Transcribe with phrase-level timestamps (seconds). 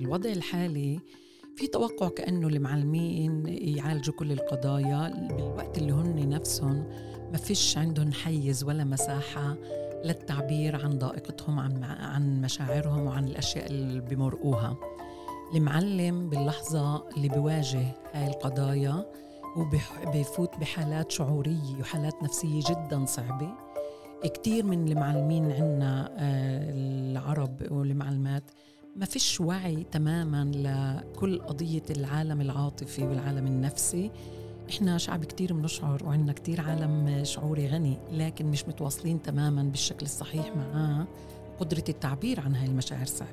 [0.00, 1.00] بالوضع الحالي
[1.56, 5.28] في توقع كأنه المعلمين يعالجوا كل القضايا.
[5.28, 6.84] بالوقت اللي هن نفسهم
[7.32, 9.56] ما فيش عندهم حيز ولا مساحة
[10.04, 14.76] للتعبير عن ضائقتهم عن عن مشاعرهم وعن الأشياء اللي بمرقوها
[15.54, 19.06] المعلم باللحظة اللي بيواجه هاي القضايا
[19.56, 23.70] وبيفوت بحالات شعورية وحالات نفسية جدا صعبة.
[24.24, 28.42] كتير من المعلمين عنا آه، العرب والمعلمات
[28.96, 34.10] ما فيش وعي تماما لكل قضية العالم العاطفي والعالم النفسي.
[34.70, 40.56] إحنا شعب كتير بنشعر وعندنا كتير عالم شعوري غني لكن مش متواصلين تماما بالشكل الصحيح
[40.56, 41.04] مع
[41.60, 43.30] قدرة التعبير عن هاي المشاعر صعبة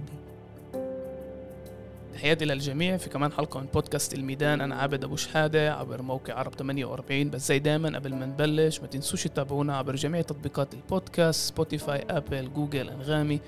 [2.13, 4.61] تحياتي للجميع في كمان حلقة من بودكاست الميدان.
[4.61, 8.87] أنا عابد أبو شهادة عبر موقع عرب 48 بس زي دايما قبل ما نبلش ما
[8.87, 13.39] تنسوش تتابعونا عبر جميع تطبيقات البودكاست سبوتيفاي أبل جوجل أنغامي.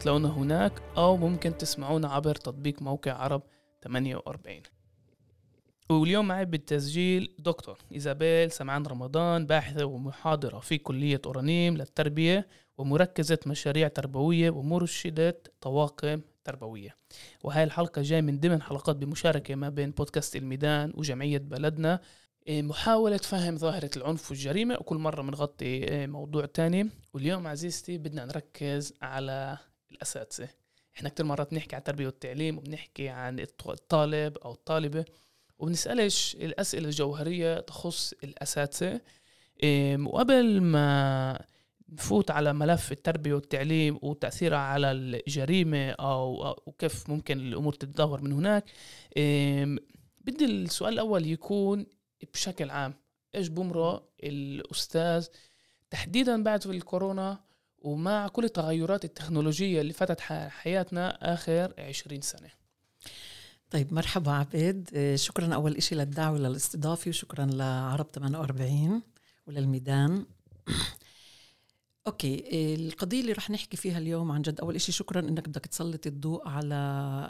[0.00, 3.42] تلاقونا هناك أو ممكن تسمعونا عبر تطبيق موقع عرب
[3.82, 4.62] 48
[5.90, 12.46] واليوم معي بالتسجيل دكتور إيزابيل سمعان رمضان باحثة ومحاضرة في كلية أورانيم للتربية
[12.78, 16.96] ومركزة مشاريع تربوية ومرشدة طواقم تربوية.
[17.44, 22.00] وهاي الحلقة جاي من ضمن حلقات بمشاركة ما بين بودكاست الميدان وجمعية بلدنا.
[22.46, 26.90] إيه، محاولة فهم ظاهرة العنف والجريمة وكل مرة بنغطي إيه، موضوع تاني.
[27.14, 29.58] واليوم عزيزتي بدنا نركز على
[29.92, 30.48] الأساتذة.
[30.96, 35.04] إحنا كتير مرات بنحكي عن التربية والتعليم وبنحكي عن الطالب أو الطالبة
[35.58, 39.00] وبنسألش الأسئلة الجوهرية تخص الأساتذة.
[39.62, 41.40] إيه، وقبل ما
[41.88, 48.64] نفوت على ملف التربية والتعليم وتأثيرها على الجريمة أو وكيف ممكن الأمور تتدهور من هناك
[50.20, 51.86] بدي السؤال الأول يكون
[52.34, 52.94] بشكل عام.
[53.34, 55.26] إيش بمرق الأستاذ
[55.90, 57.40] تحديدا بعد الكورونا
[57.82, 62.50] ومع كل التغيرات التكنولوجية اللي فتت حياتنا آخر عشرين سنة.
[63.70, 64.90] طيب مرحبا عبيد.
[64.94, 69.02] آه، شكرا أول إشي للدعوة للاستضافة وشكرا لعرب 48
[69.46, 70.26] وللميدان.
[72.06, 72.44] أوكي
[72.74, 76.48] القضية اللي رح نحكي فيها اليوم عن جد أول إشي شكرا إنك بدك تسلط الضوء
[76.48, 76.74] على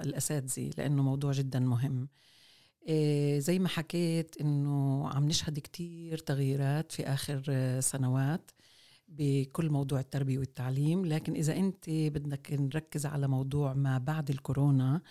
[0.04, 2.08] الأساتذة لأنه موضوع جدا مهم.
[2.88, 7.42] إيه، زي ما حكيت إنه عم نشهد كتير تغييرات في آخر
[7.80, 8.50] سنوات.
[9.08, 15.02] بكل موضوع التربية والتعليم لكن إذا أنت بدك نركز على موضوع ما بعد الكورونا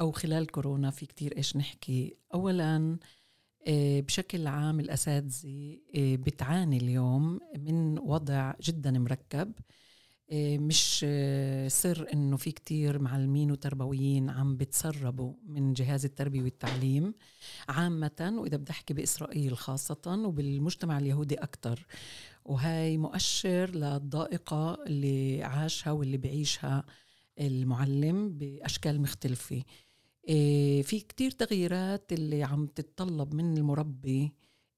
[0.00, 2.16] أو خلال كورونا في كتير إيش نحكي.
[2.34, 2.98] اولا
[3.66, 9.52] آه، بشكل عام الأساتذة آه، بتعاني اليوم من وضع جدا مركب.
[10.32, 11.06] آه، مش
[11.68, 17.14] سر إنه في كتير معلمين وتربويين عم بتسربوا من جهاز التربية والتعليم
[17.68, 21.86] عامة وإذا بدي أحكي بإسرائيل خاصة وبالمجتمع اليهودي أكثر
[22.44, 26.84] وهي مؤشر للضائقة اللي عاشها واللي بعيشها
[27.40, 29.62] المعلم بأشكال مختلفة.
[30.28, 34.32] إيه، في كتير تغييرات اللي عم تتطلب من المربي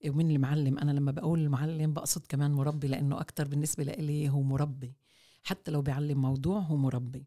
[0.08, 0.78] ومن المعلم.
[0.78, 4.94] أنا لما بقول المعلم بقصد كمان مربي لأنه أكتر بالنسبة لإلي هو مربي.
[5.42, 7.26] حتى لو بيعلم موضوع هو مربي.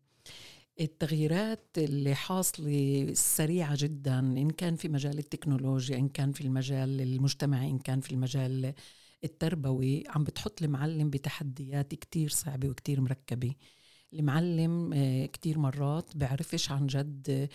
[0.81, 7.69] التغييرات اللي حاصلة سريعة جدا إن كان في مجال التكنولوجيا إن كان في المجال المجتمعي
[7.69, 8.73] إن كان في المجال
[9.23, 13.55] التربوي عم بتحط المعلم بتحديات كتير صعبة وكتير مركبة.
[14.13, 17.49] المعلم آه، كتير مرات بعرفش عن جد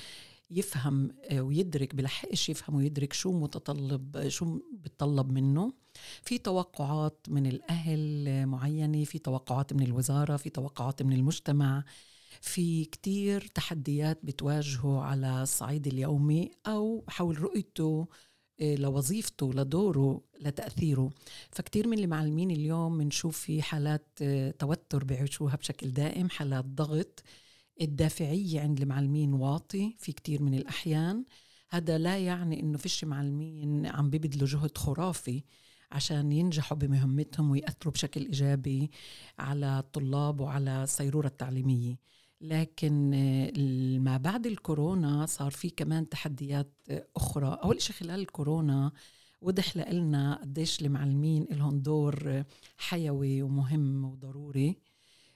[0.51, 5.73] يفهم آه، ويدرك بلحقش يفهم ويدرك شو متطلب شو بتطلب منه.
[6.23, 11.85] في توقعات من الأهل معينة في توقعات من الوزارة في توقعات من المجتمع.
[12.41, 18.09] في كتير تحديات بتواجهه على الصعيد اليومي أو حول رؤيته
[18.61, 21.11] لوظيفته لدوره لتأثيره.
[21.51, 27.23] فكتير من المعلمين اليوم بنشوف في حالات آه، توتر بيعيشوها بشكل دائم حالات ضغط.
[27.81, 31.25] الدافعية عند المعلمين واطي في كتير من الأحيان.
[31.71, 35.43] هذا لا يعني إنه فيش معلمين عم بيبذلوا جهد خرافي
[35.93, 38.91] عشان ينجحوا بمهمتهم ويأثروا بشكل إيجابي
[39.39, 41.99] على الطلاب وعلى السيرورة التعليمية.
[42.45, 43.11] لكن
[44.05, 46.73] ما بعد الكورونا صار في كمان تحديات
[47.17, 47.59] أخرى.
[47.63, 48.93] أول شيء خلال الكورونا
[49.41, 52.45] وضح لنا قديش المعلمين لهم دور
[52.77, 54.79] حيوي ومهم وضروري.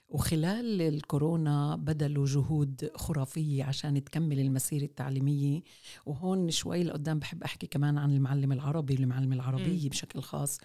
[0.08, 5.62] وخلال الكورونا بذلوا جهود خرافية عشان تكمل المسيرة التعليمية.
[6.06, 9.88] وهون شوي لقدام بحب أحكي كمان عن المعلم العربي والمعلم العربية.
[9.88, 10.60] بشكل خاص.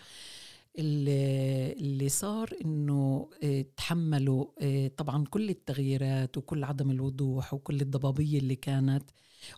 [0.80, 8.56] اللي صار إنه آه، تحملوا آه، طبعا كل التغييرات وكل عدم الوضوح وكل الضبابية اللي
[8.56, 9.04] كانت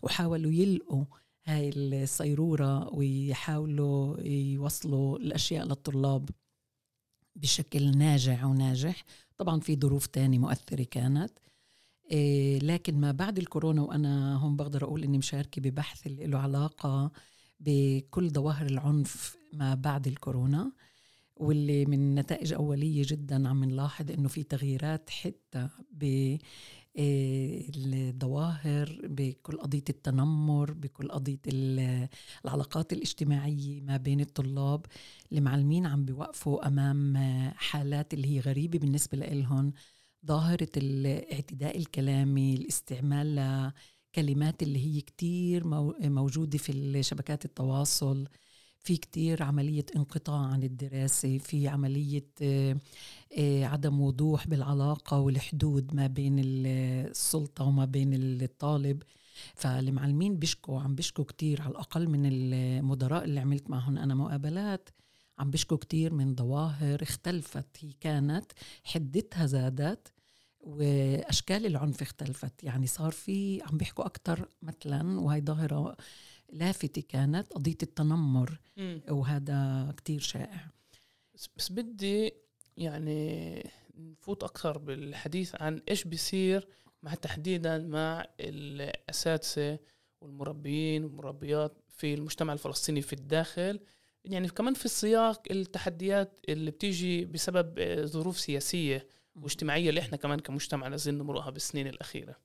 [0.02, 1.04] وحاولوا يلقوا
[1.44, 6.28] هاي الصيرورة ويحاولوا يوصلوا الأشياء للطلاب
[7.36, 9.04] بشكل ناجع وناجح.
[9.38, 11.38] طبعا في ظروف تانية مؤثرة كانت
[12.10, 17.10] إيه لكن ما بعد الكورونا وأنا هون بقدر أقول إني مشاركة ببحث اللي له علاقة
[17.60, 20.72] بكل ظواهر العنف ما بعد الكورونا.
[21.36, 26.36] واللي من نتائج أولية جدا عم نلاحظ إنه في تغييرات حتى ب
[26.98, 31.38] الظواهر بكل قضية التنمر بكل قضية
[32.44, 34.86] العلاقات الاجتماعية ما بين الطلاب.
[35.32, 37.16] المعلمين عم بيوقفوا أمام
[37.56, 39.72] حالات اللي هي غريبة بالنسبة لهم
[40.26, 43.70] ظاهرة الاعتداء الكلامي الاستعمال
[44.14, 45.66] لكلمات اللي هي كتير
[46.08, 48.28] موجودة في شبكات التواصل.
[48.86, 52.76] في كتير عملية انقطاع عن الدراسة في عملية آه،
[53.38, 59.02] آه، عدم وضوح بالعلاقة والحدود ما بين السلطة وما بين الطالب.
[59.54, 64.88] فالمعلمين بيشكوا عم بيشكوا كتير على الأقل من المدراء اللي عملت معهم أنا مقابلات.
[65.38, 68.52] عم بيشكوا كتير من ظواهر اختلفت هي كانت
[68.84, 70.12] حدتها زادت
[70.60, 72.64] وأشكال العنف اختلفت.
[72.64, 75.96] يعني صار في عم بيحكوا أكثر مثلا وهي ظاهرة
[76.52, 78.60] لافتة كانت قضية التنمر.
[78.76, 78.98] م.
[79.08, 80.70] وهذا كتير شائع.
[81.56, 82.32] بس, بدي
[82.76, 86.68] يعني نفوت أكثر بالحديث عن إيش بيصير
[87.02, 89.78] مع تحديدا مع الأساتذة
[90.20, 93.80] والمربيين والمربيات في المجتمع الفلسطيني في الداخل.
[94.24, 100.88] يعني كمان في السياق التحديات اللي بتيجي بسبب ظروف سياسية واجتماعية اللي إحنا كمان كمجتمع
[100.88, 102.36] نازلين نمرقها بالسنين الأخيرة.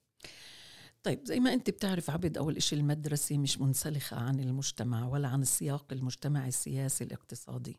[1.03, 5.41] طيب زي ما أنت بتعرف عبد أول إشي المدرسة مش منسلخة عن المجتمع ولا عن
[5.41, 7.77] السياق المجتمعي السياسي الاقتصادي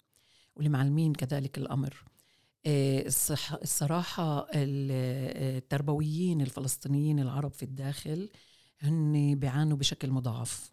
[0.56, 2.04] والمعلمين كذلك الأمر.
[2.66, 3.06] آه،
[3.62, 8.30] الصراحة التربويين الفلسطينيين العرب في الداخل
[8.80, 10.72] هن بيعانوا بشكل مضاعف.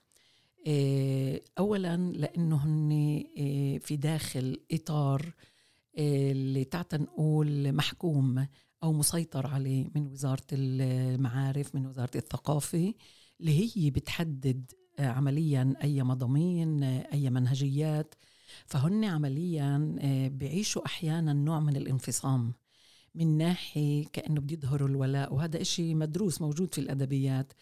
[0.67, 5.33] آه، أولا لأنه هن آه، في داخل إطار
[5.97, 8.47] اللي تعتا نقول محكوم
[8.83, 12.93] أو مسيطر عليه من وزارة المعارف من وزارة الثقافة
[13.41, 18.15] اللي هي بتحدد آه، عمليا أي مضامين آه، أي منهجيات.
[18.65, 22.53] فهن عمليا آه، بيعيشوا أحيانا نوع من الانفصام
[23.15, 25.33] من ناحية كأنه بده يظهروا الولاء.
[25.33, 27.53] وهذا إشي مدروس موجود في الأدبيات.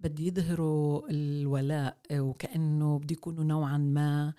[0.00, 4.34] بدي يظهروا الولاء وكأنه بده يكونوا نوعا ما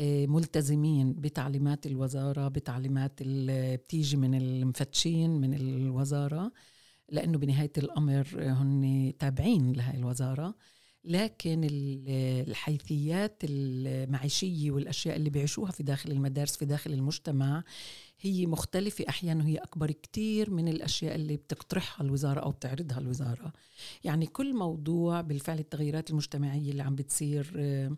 [0.00, 6.52] ملتزمين بتعليمات الوزارة بتعليمات اللي بتيجي من المفتشين من الوزارة
[7.08, 10.54] لأنه بنهاية الأمر هن تابعين لهي الوزارة.
[11.04, 11.68] لكن
[12.48, 17.64] الحيثيات المعيشية والأشياء اللي بيعيشوها في داخل المدارس في داخل المجتمع
[18.20, 19.04] هي مختلفة.
[19.08, 23.52] أحيانا هي أكبر كتير من الأشياء اللي بتقترحها الوزارة أو بتعرضها الوزارة.
[24.04, 27.96] يعني كل موضوع بالفعل التغييرات المجتمعية اللي عم بتصير آه،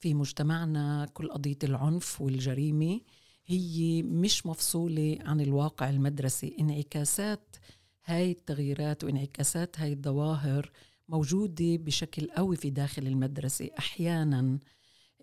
[0.00, 3.00] في مجتمعنا كل قضية العنف والجريمة
[3.46, 6.56] هي مش مفصولة عن الواقع المدرسي.
[6.60, 7.56] انعكاسات
[8.04, 10.70] هاي التغييرات وانعكاسات هاي الظواهر
[11.08, 13.70] موجودة بشكل قوي في داخل المدرسة.
[13.78, 14.58] أحيانا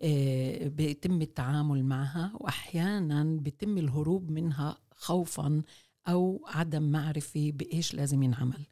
[0.00, 5.62] آه، بيتم التعامل معها وأحيانا بيتم الهروب منها خوفا
[6.08, 8.66] أو عدم معرفة بإيش لازم ينعمل.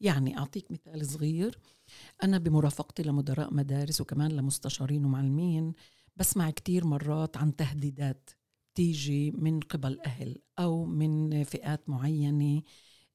[0.00, 1.58] يعني أعطيك مثال صغير.
[2.24, 5.72] أنا بمرافقتي لمدراء مدارس وكمان لمستشارين ومعلمين
[6.16, 8.30] بسمع كتير مرات عن تهديدات
[8.74, 12.62] تيجي من قبل أهل أو من فئات معينة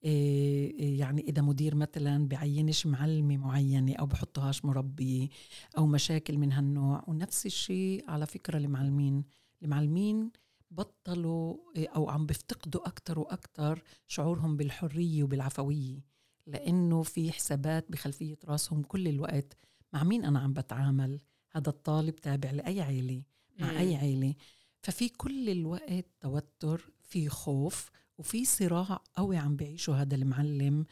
[0.04, 5.30] إيه، يعني إذا مدير مثلا بعينش معلمة معينة أو بحطهاش مربية
[5.78, 7.04] أو مشاكل من هالنوع.
[7.08, 9.24] ونفس الشيء على فكرة المعلمين
[9.64, 10.32] المعلمين
[10.72, 16.15] بطلوا إيه، أو عم بيفتقدوا أكتر وأكتر شعورهم بالحرية وبالعفوية.
[16.48, 19.58] لأنه في حسابات بخلفية راسهم كل الوقت
[19.94, 21.20] مع مين أنا عم بتعامل؟
[21.52, 23.24] هذا الطالب تابع لأي عيلة؟
[23.60, 23.78] مع مم.
[23.78, 24.36] أي عيلة؟
[24.82, 30.86] ففي كل الوقت توتر في خوف وفي صراع قوي عم بيعيشه هذا المعلم.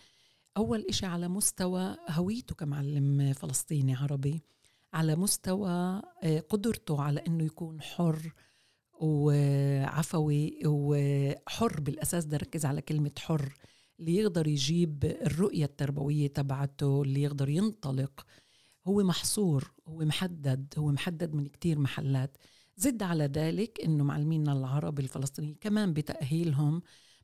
[0.58, 4.42] أول إشي على مستوى هويته كمعلم فلسطيني عربي
[4.94, 5.70] على مستوى
[6.24, 8.34] آه، قدرته على أنه يكون حر
[8.94, 13.54] وعفوي وحر بالأساس ده ركز على كلمة حر.
[14.00, 18.26] اللي يقدر يجيب الرؤية التربوية تبعته اللي يقدر ينطلق.
[18.88, 22.38] هو محصور هو محدد هو محدد من كتير محلات.
[22.78, 26.82] زد على ذلك إنه معلمينا العرب الفلسطينيين كمان بتأهيلهم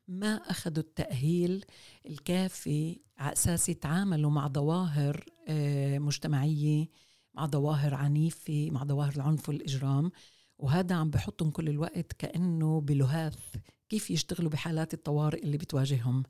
[0.08, 1.64] ما أخذوا التأهيل
[2.06, 6.88] الكافي على أساس يتعاملوا مع ظواهر آه، مجتمعية
[7.34, 10.10] مع ظواهر عنيفة مع ظواهر العنف والإجرام.
[10.58, 13.38] وهذا عم بحطهم كل الوقت كأنه بلهاث
[13.88, 16.22] كيف يشتغلوا بحالات الطوارئ اللي بتواجههم.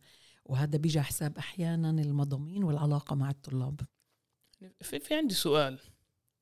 [0.50, 3.80] وهذا بيجي حساب أحيانا المضامين والعلاقة مع الطلاب.
[4.80, 5.78] في, في عندي سؤال.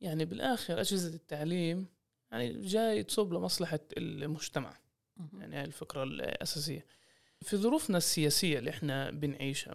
[0.01, 1.87] يعني بالآخر أجهزة التعليم
[2.33, 4.79] يعني جاي تصب لمصلحة المجتمع.
[5.35, 6.87] يعني هاي الفكرة الأساسية.
[7.43, 9.75] في ظروفنا السياسية اللي إحنا بنعيشها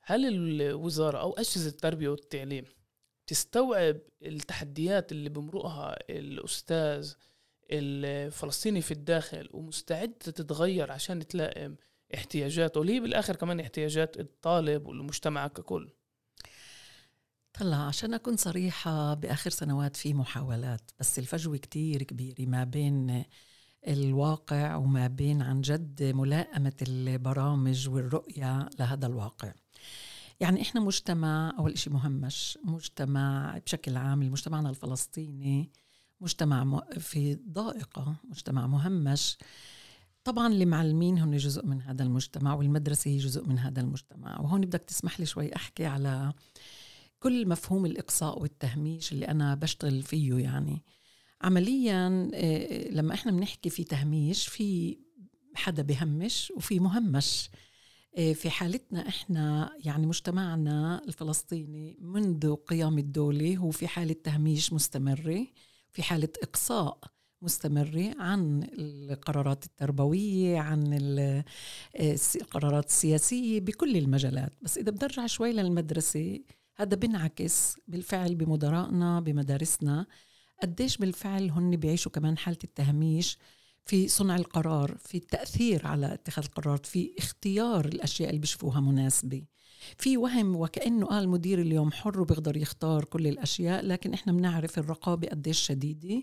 [0.00, 2.64] هل الوزارة أو أجهزة التربية والتعليم
[3.26, 7.12] تستوعب التحديات اللي بمرقها الأستاذ
[7.70, 11.76] الفلسطيني في الداخل ومستعدة تتغير عشان تلائم
[12.14, 15.90] احتياجاته اللي هي بالآخر كمان احتياجات الطالب والمجتمع ككل.
[17.52, 23.24] طلع عشان أكون صريحة بآخر سنوات في محاولات بس الفجوة كتير كبيرة ما بين
[23.88, 29.52] الواقع وما بين عن جد ملائمة البرامج والرؤية لهذا الواقع.
[30.40, 35.70] يعني إحنا مجتمع أول إشي مهمش مجتمع بشكل عام المجتمعنا الفلسطيني
[36.20, 39.38] مجتمع في ضائقة مجتمع مهمش.
[40.28, 44.40] طبعا المعلمين هن جزء من هذا المجتمع والمدرسة هي جزء من هذا المجتمع.
[44.40, 46.32] وهون بدك تسمح لي شوي أحكي على
[47.20, 50.82] كل مفهوم الإقصاء والتهميش اللي أنا بشتغل فيه يعني.
[51.42, 54.98] عمليا آه، لما إحنا بنحكي في تهميش في
[55.54, 57.50] حدا بهمش وفي مهمش.
[58.18, 65.46] آه، في حالتنا إحنا يعني مجتمعنا الفلسطيني منذ قيام الدولة هو في حالة تهميش مستمرة
[65.90, 67.17] في حالة إقصاء.
[67.42, 70.82] مستمرة عن القرارات التربوية عن
[72.36, 74.52] القرارات السياسية بكل المجالات.
[74.62, 76.40] بس إذا بدرجع شوي للمدرسة
[76.76, 80.06] هذا بنعكس بالفعل بمدرائنا بمدارسنا.
[80.62, 83.38] قديش بالفعل هن بيعيشوا كمان حالة التهميش
[83.84, 89.44] في صنع القرار في التأثير على اتخاذ القرارات في اختيار الأشياء اللي بيشوفوها مناسبة.
[89.98, 95.28] في وهم وكأنه قال المدير اليوم حر وبيقدر يختار كل الأشياء لكن إحنا بنعرف الرقابة
[95.28, 96.22] قديش شديدة.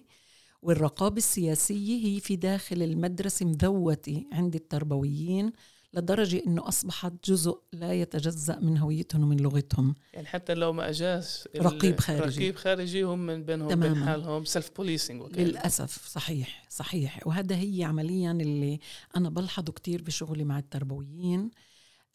[0.66, 5.52] والرقابة السياسية هي في داخل المدرسة مذوتة عند التربويين
[5.94, 9.96] لدرجة أنه أصبحت جزء لا يتجزأ من هويتهم ومن لغتهم.
[10.14, 12.40] يعني حتى لو ما أجاش رقيب خارجي.
[12.40, 13.94] رقيب خارجي هم من بينهم تماما.
[13.94, 17.28] بين حالهم self policing للأسف صحيح صحيح.
[17.28, 18.80] وهذا هي عمليا اللي
[19.18, 21.52] أنا بلحظه كتير بشغلي مع التربويين.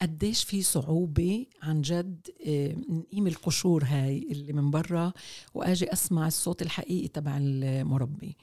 [0.03, 5.13] قديش في صعوبة عن جد آه، نقيم القشور هاي اللي من برا
[5.55, 8.37] وأجي أسمع الصوت الحقيقي تبع المربي.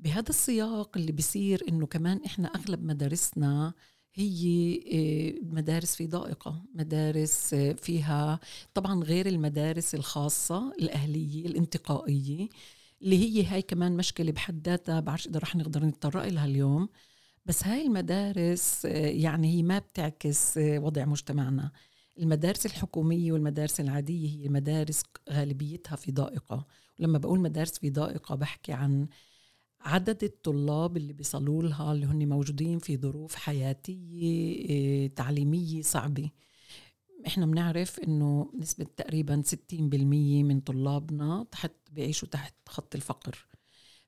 [0.00, 3.74] بهذا السياق اللي بيصير إنه كمان إحنا أغلب مدارسنا
[4.14, 8.40] هي آه، مدارس في ضائقة مدارس آه، فيها
[8.74, 12.48] طبعا غير المدارس الخاصة الأهلية الانتقائية
[13.02, 16.88] اللي هي هاي كمان مشكلة بحد ذاتها بعرفش إذا رح نقدر نتطرق لها اليوم.
[17.48, 21.72] بس هاي المدارس آه، يعني هي ما بتعكس وضع مجتمعنا.
[22.18, 26.66] المدارس الحكومية والمدارس العادية هي مدارس غالبيتها في ضائقة.
[27.00, 29.08] ولما بقول مدارس في ضائقة بحكي عن
[29.80, 36.30] عدد الطلاب اللي بيصلوا لها اللي هن موجودين في ظروف حياتية إيه، تعليمية صعبة.
[37.26, 43.46] إحنا بنعرف إنه نسبة تقريبا 60% من طلابنا تحت بيعيشوا تحت خط الفقر.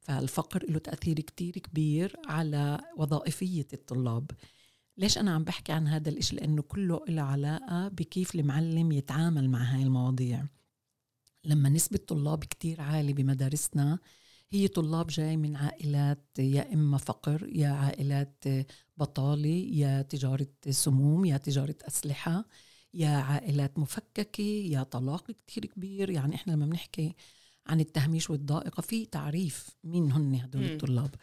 [0.01, 4.31] فالفقر له تأثير كتير كبير على وظائفية الطلاب.
[4.97, 9.63] ليش أنا عم بحكي عن هذا الإشي؟ لأنه كله له علاقة بكيف المعلم يتعامل مع
[9.63, 10.45] هاي المواضيع.
[11.45, 13.99] لما نسبة طلاب كتير عالية بمدارسنا
[14.51, 18.45] هي طلاب جاي من عائلات يا إما فقر يا عائلات
[18.97, 22.45] بطالة يا تجارة سموم يا تجارة أسلحة
[22.95, 26.11] يا عائلات مفككة يا طلاق كتير كبير.
[26.11, 27.15] يعني إحنا لما بنحكي
[27.67, 31.15] عن التهميش والضائقة في تعريف مين هن هدول الطلاب.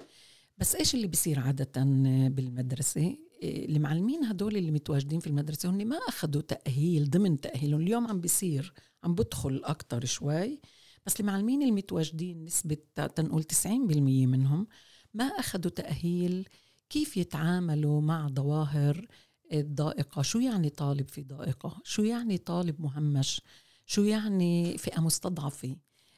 [0.57, 1.83] بس إيش اللي بيصير عادة
[2.29, 7.81] بالمدرسة؟ المعلمين هدول اللي متواجدين في المدرسة هن ما أخذوا تأهيل ضمن تأهيلهم.
[7.81, 10.59] اليوم عم بيصير عم بدخل أكتر شوي
[11.05, 14.67] بس المعلمين المتواجدين نسبة تنقول 90% منهم
[15.13, 16.47] ما أخذوا تأهيل
[16.89, 19.07] كيف يتعاملوا مع ظواهر
[19.53, 20.21] الضائقة.
[20.21, 23.41] شو يعني طالب في ضائقة؟ شو يعني طالب مهمش؟
[23.85, 25.75] شو يعني فئة مستضعفة؟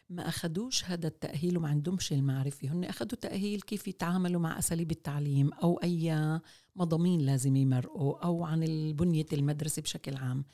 [0.10, 2.68] ما أخذوش هذا التأهيل وما عندهمش المعرفة.
[2.68, 6.40] هن أخذوا تأهيل كيف يتعاملوا مع أساليب التعليم أو أي
[6.76, 10.46] مضامين لازم يمرقوا أو عن البنية المدرسة بشكل عام.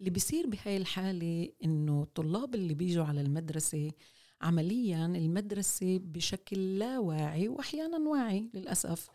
[0.00, 3.90] اللي بيصير بهاي الحالة إنه الطلاب اللي بيجوا على المدرسة
[4.40, 9.08] عمليا المدرسة بشكل لا واعي وأحيانا واعي للأسف.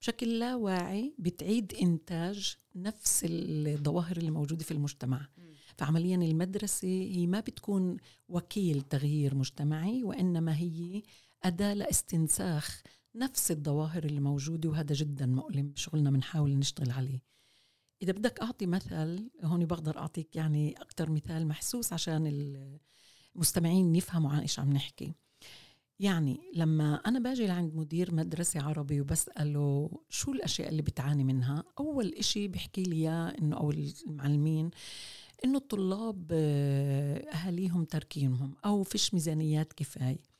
[0.00, 5.28] بشكل لا واعي بتعيد إنتاج نفس الظواهر اللي موجودة في المجتمع.
[5.80, 7.96] فعمليا المدرسة هي ما بتكون
[8.28, 11.02] وكيل تغيير مجتمعي وإنما هي
[11.44, 12.82] أداة لاستنساخ
[13.14, 17.22] نفس الظواهر اللي موجودة وهذا جدا مؤلم بشغلنا بنحاول نشتغل عليه.
[18.02, 22.26] إذا بدك أعطي مثل هون بقدر أعطيك يعني أكثر مثال محسوس عشان
[23.36, 25.14] المستمعين يفهموا عن إيش عم نحكي.
[26.00, 32.08] يعني لما أنا باجي لعند مدير مدرسة عربي وبسأله شو الأشياء اللي بتعاني منها أول
[32.08, 34.70] إشي بحكي لي إياه إنه أو المعلمين
[35.44, 40.30] إنه الطلاب آه، أهاليهم تركينهم أو فيش ميزانيات كفاية.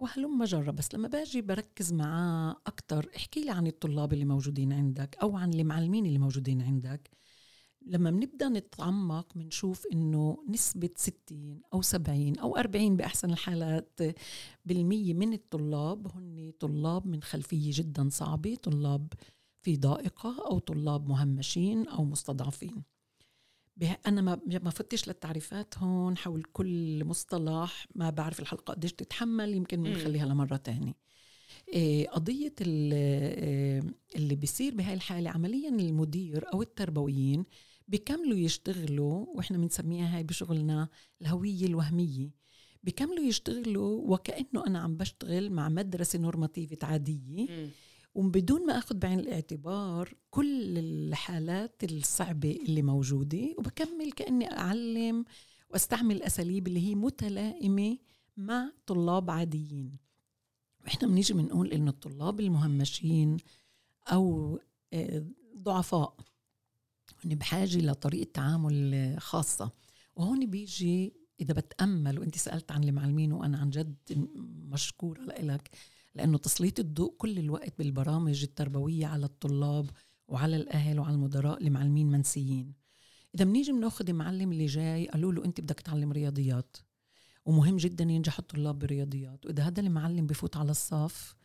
[0.00, 5.16] وهلم جرة بس لما باجي بركز معاه أكتر احكي لي عن الطلاب اللي موجودين عندك
[5.22, 7.10] أو عن المعلمين اللي موجودين عندك.
[7.86, 14.00] لما بنبدأ نتعمق بنشوف إنه نسبة 60 أو 70 أو 40 بأحسن الحالات
[14.64, 19.12] بالمية من الطلاب هن طلاب من خلفية جدا صعبة طلاب
[19.62, 22.82] في ضائقة أو طلاب مهمشين أو مستضعفين.
[24.06, 29.82] أنا ما ما فتش للتعريفات هون حول كل مصطلح ما بعرف الحلقة قديش تتحمل يمكن
[29.82, 30.94] بنخليها لمرة تانية.
[31.68, 33.82] إيه، قضية إيه،
[34.16, 37.44] اللي بيصير بهاي الحالة عمليا المدير أو التربويين
[37.88, 40.88] بيكملوا يشتغلوا وإحنا بنسميها هاي بشغلنا
[41.22, 42.30] الهوية الوهمية
[42.82, 47.46] بيكملوا يشتغلوا وكأنه أنا عم بشتغل مع مدرسة نورماتيفية عادية.
[48.14, 55.24] وبدون ما أخذ بعين الاعتبار كل الحالات الصعبة اللي موجودة وبكمل كأني أعلم
[55.70, 57.98] وأستعمل الاساليب اللي هي متلائمة
[58.36, 59.98] مع طلاب عاديين.
[60.86, 63.36] إحنا بنيجي بنقول إنه الطلاب المهمشين
[64.12, 64.58] أو
[64.92, 65.26] آه،
[65.56, 66.16] ضعفاء
[67.24, 69.70] هن بحاجة لطريقه تعامل خاصة.
[70.16, 73.96] وهون بيجي إذا بتأمل وانت سألت عن المعلمين وأنا عن جد
[74.70, 75.70] مشكورة لك
[76.14, 79.90] لأنه تسليط الضوء كل الوقت بالبرامج التربوية على الطلاب
[80.28, 82.72] وعلى الأهل وعلى المدراء المعلمين منسيين.
[83.34, 86.76] إذا بنيجي بناخذ المعلم اللي جاي قالوا له أنت بدك تعلم رياضيات.
[87.46, 91.36] ومهم جدا ينجح الطلاب بالرياضيات وإذا هذا المعلم بفوت على الصف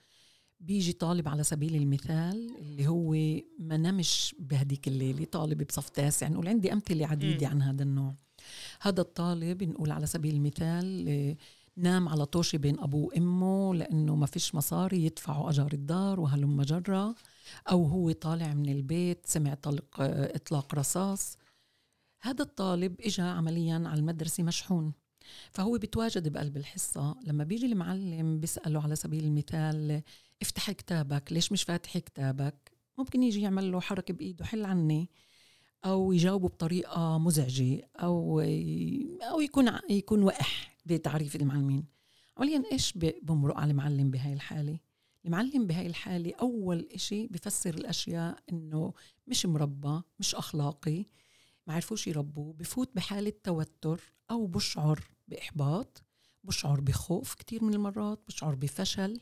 [0.60, 3.12] بيجي طالب على سبيل المثال اللي هو
[3.60, 8.16] ما نمش بهديك الليلة طالب بصف تاسع نقول عندي أمثلة عديدة عن هذا النوع.
[8.82, 11.36] هذا الطالب نقول على سبيل المثال آه،
[11.78, 17.16] نام على طوشة بين أبوه وأمه لأنه ما فيش مصاري يدفعوا أجار الدار وهلم جرة
[17.72, 21.38] أو هو طالع من البيت سمع طلق إطلاق رصاص.
[22.22, 24.94] هذا الطالب إجا عمليا على المدرسة مشحون.
[25.52, 27.16] فهو بيتواجد بقلب الحصة.
[27.24, 30.02] لما بيجي المعلم بيسأله على سبيل المثال
[30.42, 35.10] افتح كتابك ليش مش فاتح كتابك؟ ممكن يجي يعمل له حركة بإيده حل عني.
[35.86, 38.40] أو يجاوبه بطريقة مزعجة أو
[39.32, 40.77] أو يكون يكون وقح.
[40.88, 41.86] بتعريف المعلمين.
[42.38, 44.80] عمليا إيش بمرق على المعلم بهاي الحالة؟
[45.26, 48.94] المعلم بهاي الحالة أول إشي بفسر الأشياء إنه
[49.28, 51.06] مش مربى مش أخلاقي
[51.68, 56.04] ما عرفوش يربوه بفوت بحالة توتر أو بشعر بإحباط
[56.44, 59.20] بشعر بخوف كتير من المرات بشعر بفشل.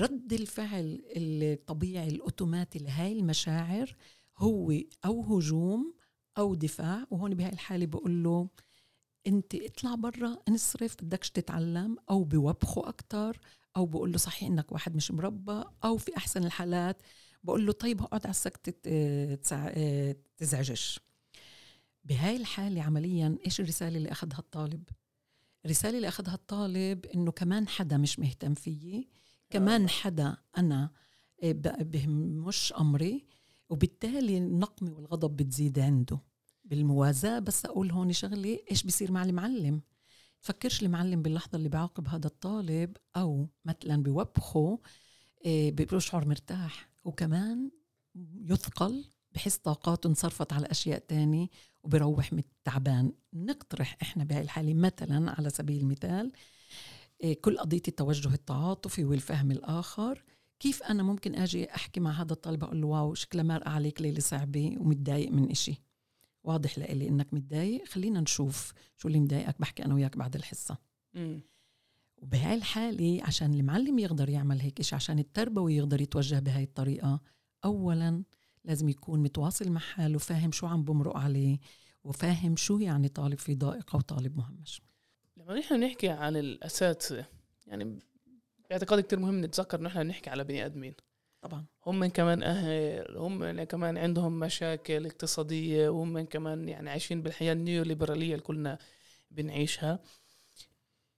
[0.00, 3.96] رد الفعل الطبيعي الأوتوماتي لهاي المشاعر
[4.38, 4.72] هو
[5.04, 5.94] أو هجوم
[6.38, 8.48] أو دفاع وهون بهاي الحالة بقول له
[9.28, 13.40] انت اطلع برا انصرف بدكش تتعلم أو بوبخه أكثر
[13.76, 17.02] أو بقول له صحيح إنك واحد مش مربى أو في أحسن الحالات
[17.44, 18.72] بقول له طيب اقعد على السكتة
[20.38, 21.00] تزعجش.
[22.04, 24.88] بهاي الحالة عمليا إيش الرسالة اللي أخذها الطالب؟
[25.64, 29.08] الرسالة اللي أخذها الطالب إنه كمان حدا مش مهتم فيي
[29.50, 29.88] كمان آه.
[29.88, 30.90] حدا أنا
[31.42, 33.26] آه، بهمش أمري
[33.70, 36.20] وبالتالي النقمة والغضب بتزيد عنده.
[36.70, 39.80] بالموازاة بس أقول هون شغلة إيش بيصير مع المعلم؟
[40.42, 44.78] تفكرش المعلم باللحظة اللي بيعاقب هذا الطالب أو مثلا بوبخه
[45.46, 46.88] آه، بيشعر مرتاح.
[47.04, 47.70] وكمان
[48.44, 51.50] يثقل بحس طاقاته انصرفت على أشياء تاني
[51.82, 53.12] وبروح تعبان.
[53.34, 56.32] نقترح إحنا بهاي الحالة مثلا على سبيل المثال
[57.24, 60.24] آه، كل قضية التوجه التعاطفي والفهم الآخر.
[60.60, 64.20] كيف أنا ممكن أجي أحكي مع هذا الطالب أقول له واو شكلها مار عليك ليلة
[64.20, 65.87] صعبة ومتضايق من إشي؟
[66.44, 67.84] واضح لإلي إنك متضايق.
[67.84, 69.60] خلينا نشوف شو اللي مضايقك.
[69.60, 70.78] بحكي أنا وياك بعد الحصة.
[72.16, 77.20] وبهاي الحالة عشان المعلم يقدر يعمل هيك إشي عشان التربوي يقدر يتوجه بهاي الطريقة
[77.64, 78.24] أولا
[78.64, 81.58] لازم يكون متواصل مع حاله وفاهم شو عم بمرق عليه
[82.04, 84.82] وفاهم شو يعني طالب في ضائقة وطالب مهمش.
[85.36, 87.26] لما نحن نحكي عن الأساتذة
[87.66, 87.98] يعني
[88.70, 90.94] باعتقادي كتير مهم نتذكر نحن نحكي على بني آدمين.
[91.40, 91.64] طبعا.
[91.86, 97.22] هم من كمان أهل هم من كمان عندهم مشاكل اقتصادية وهم من كمان يعني عايشين
[97.22, 98.78] بالحياة النيوليبرالية اللي كلنا
[99.30, 99.98] بنعيشها.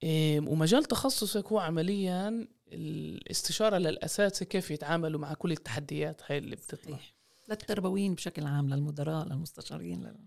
[0.04, 6.96] ومجال تخصصك هو عمليا الاستشارة للأساتذة كيف يتعاملوا مع كل التحديات هاي اللي بتطلع.
[6.96, 7.14] صحيح.
[7.48, 10.26] للتربويين بشكل عام للمدراء للمستشارين لل...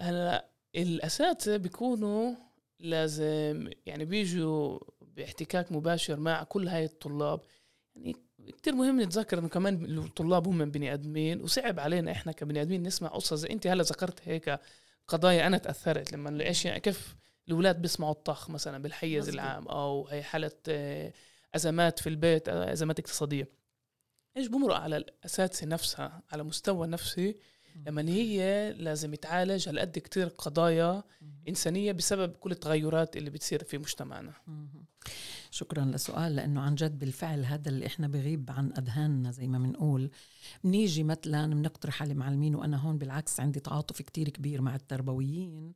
[0.00, 2.34] هلا الأساتذة بيكونوا
[2.80, 7.40] لازم يعني بيجوا باحتكاك مباشر مع كل هاي الطلاب.
[7.96, 8.16] يعني
[8.52, 13.08] كتير مهم نتذكر إنه كمان الطلاب هم بني آدمين وصعب علينا إحنا كبني آدمين نسمع
[13.08, 13.34] قصص.
[13.34, 14.58] زي انت هلا ذكرت هيك
[15.08, 16.12] قضايا أنا تأثرت.
[16.12, 17.16] لما إيش يعني كيف
[17.48, 19.28] الأولاد بيسمعوا الطخ مثلا بالحيز.
[19.28, 21.12] العام أو هي حالة آه،
[21.54, 23.48] أزمات في البيت آه، أزمات اقتصادية.
[24.36, 27.36] إيش بمرق على الأساتذة نفسها على مستوى نفسي
[27.86, 31.02] لما هي لازم يتعالج على قد كتير قضايا
[31.48, 34.32] إنسانية بسبب كل التغيرات اللي بتصير في مجتمعنا.
[35.50, 40.10] شكرا لسؤال لأنه عن جد بالفعل هذا اللي إحنا بغيب عن أذهاننا زي ما بنقول
[40.64, 45.72] بنيجي مثلا بنقترح على المعلمين وأنا هون بالعكس عندي تعاطف كتير كبير مع التربويين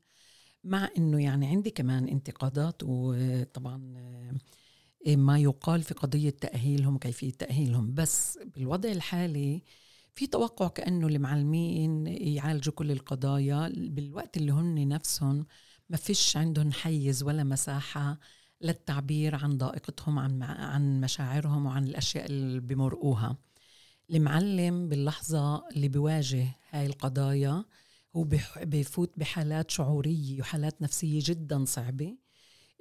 [0.65, 3.95] مع إنه يعني عندي كمان انتقادات وطبعا
[5.07, 7.95] آه، ما يقال في قضية تأهيلهم وكيفيه تأهيلهم.
[7.95, 9.63] بس بالوضع الحالي
[10.15, 13.73] في توقع كأنه المعلمين يعالجوا كل القضايا.
[13.77, 15.47] بالوقت اللي هن نفسهم
[15.91, 18.19] ما فيش عندهم حيز ولا مساحة
[18.63, 23.37] للتعبير عن ضائقتهم عن عن مشاعرهم وعن الأشياء اللي بمرقوها.
[24.11, 27.65] المعلم باللحظة اللي بيواجه هاي القضايا
[28.17, 28.27] هو
[28.63, 32.17] بفوت بحالات شعورية وحالات نفسية جدا صعبة.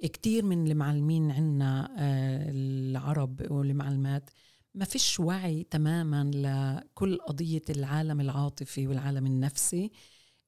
[0.02, 4.30] كتير من المعلمين عنا آه، العرب والمعلمات
[4.74, 9.90] ما فيش وعي تماما لكل قضية العالم العاطفي والعالم النفسي.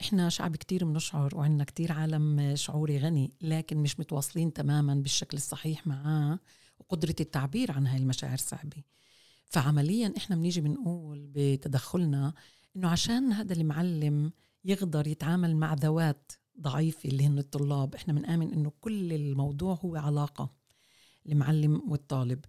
[0.05, 5.87] إحنا شعب كتير بنشعر وعندنا كتير عالم شعوري غني لكن مش متواصلين تماما بالشكل الصحيح
[5.87, 6.39] معاه
[6.79, 8.83] وقدرة التعبير عن هاي المشاعر صعبة
[9.45, 12.35] فعمليا إحنا بنيجي بنقول بتدخلنا
[12.77, 14.33] إنه عشان هذا المعلم
[14.65, 20.51] يقدر يتعامل مع ذوات ضعيفة اللي هن الطلاب إحنا بنآمن إنه كل الموضوع هو علاقة
[21.27, 22.45] المعلم والطالب.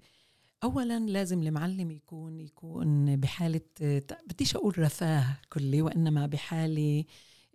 [0.64, 3.62] اولا لازم المعلم يكون يكون بحالة
[4.30, 7.04] بديش أقول رفاه كلي وإنما بحالة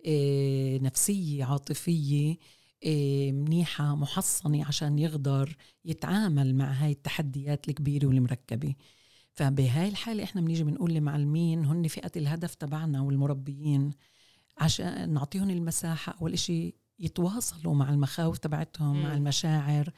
[0.07, 2.37] آه، نفسية عاطفية
[2.85, 8.75] آه، منيحة محصنة عشان يقدر يتعامل مع هاي التحديات الكبيرة والمركبة.
[9.33, 13.91] فبهاي الحالة إحنا بنيجي بنقول لمعلمين هن فئة الهدف تبعنا والمربيين
[14.57, 19.89] عشان نعطيهم المساحة أول إشي يتواصلوا مع المخاوف تبعتهم مع المشاعر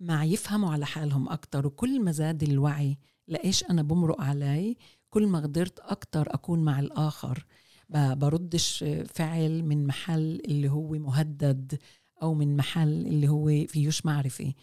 [0.00, 1.66] مع يفهموا على حالهم أكتر.
[1.66, 4.76] وكل ما زاد الوعي لإيش أنا بمرق علي
[5.10, 7.46] كل ما قدرت أكتر أكون مع الآخر.
[7.94, 11.78] بردش فعل من محل اللي هو مهدد
[12.22, 14.54] أو من محل اللي هو فيوش معرفة.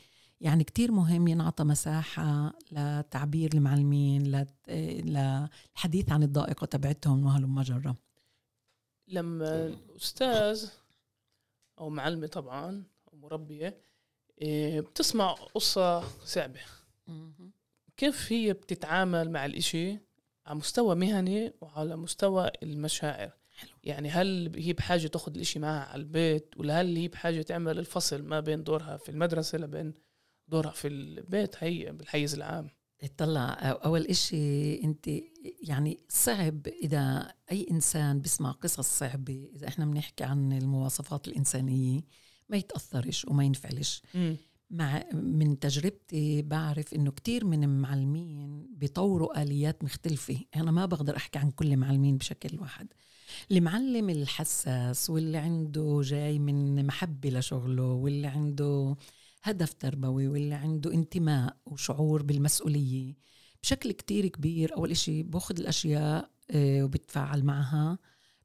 [0.41, 7.95] يعني كتير مهم ينعطى مساحة لتعبير المعلمين للحديث عن الضائقة تبعتهم وهلم جرة
[9.07, 10.69] لما الأستاذ
[11.79, 13.81] أو معلمة طبعا أو مربية
[14.41, 16.59] إيه، بتسمع قصة صعبة.
[17.97, 19.97] كيف هي بتتعامل مع الإشي؟
[20.49, 23.69] على مستوى مهني وعلى مستوى المشاعر حلو.
[23.83, 28.21] يعني هل هي بحاجة تاخذ الإشي معها على البيت ولا هل هي بحاجة تعمل الفصل
[28.23, 29.93] ما بين دورها في المدرسة لبين
[30.47, 32.69] دورها في البيت هي بالحيز العام
[33.17, 35.09] طلع أول إشي أنت
[35.61, 42.01] يعني صعب إذا أي إنسان بيسمع قصص صعبة إذا إحنا بنحكي عن المواصفات الإنسانية
[42.49, 44.35] ما يتأثرش وما ينفعلش م.
[44.69, 50.39] مع من تجربتي بعرف إنه كتير من المعلمين بيطوروا آليات مختلفة.
[50.55, 52.87] أنا ما بقدر أحكي عن كل المعلمين بشكل واحد.
[53.51, 58.95] المعلم الحساس واللي عنده جاي من محبة لشغله واللي عنده
[59.43, 63.15] هدف تربوي واللي عنده انتماء وشعور بالمسؤولية
[63.63, 67.97] بشكل كتير كبير أول إشي بأخذ الأشياء آه، وبتفاعل معها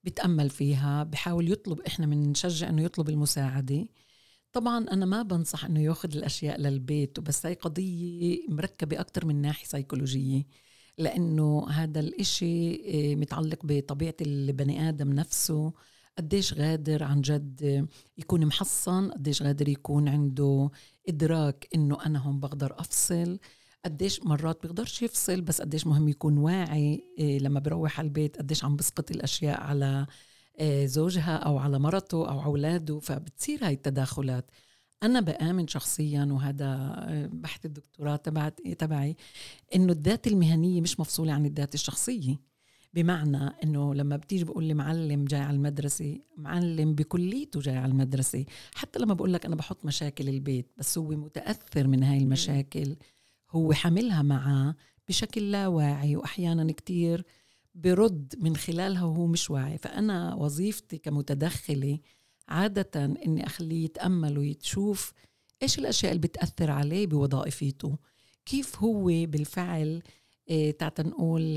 [0.05, 3.87] بتأمل فيها بحاول يطلب إحنا بنشجع إنه يطلب المساعدة.
[4.55, 9.67] طبعا أنا ما بنصح إنه ياخذ الأشياء للبيت وبس هاي قضية مركبة أكتر من ناحية
[9.67, 10.47] سيكولوجية
[10.99, 12.75] لأنه هذا الإشي
[13.13, 15.73] آه، متعلق بطبيعة البني آدم نفسه.
[16.19, 17.87] قديش غادر عن جد
[18.19, 20.71] يكون محصن قديش غادر يكون عنده
[21.09, 23.39] إدراك إنه أنا هون بقدر أفصل.
[23.85, 28.65] قديش مرات بيقدرش يفصل بس قديش مهم يكون واعي إيه لما بروح على البيت قديش
[28.65, 30.07] عم بسقط الأشياء على
[30.85, 34.51] زوجها أو على مرته أو أولاده فبتصير هاي التداخلات.
[35.03, 39.17] أنا بآمن شخصيا وهذا إيه، بحث الدكتوراه تبعت تبعي
[39.75, 42.41] إنه الذات المهنية مش مفصولة عن الذات الشخصية.
[42.95, 48.45] بمعنى إنه لما بتيجي بقول لي معلم جاي على المدرسة معلم بكليته جاي على المدرسة.
[48.75, 52.97] حتى لما بقول لك أنا بحط مشاكل البيت بس هو متأثر من هاي المشاكل.
[53.51, 54.75] هو حاملها معاه
[55.09, 57.25] بشكل لا واعي واحيانا كتير
[57.75, 59.79] برد من خلالها وهو مش واعي.
[59.79, 61.99] فأنا وظيفتي كمتدخلة
[62.49, 65.13] عادة إني أخليه يتأمل ويتشوف
[65.63, 67.99] إيش الأشياء اللي بتأثر عليه بوظائفيته.
[68.47, 70.03] كيف هو بالفعل
[70.49, 71.57] إيه تعتا نقول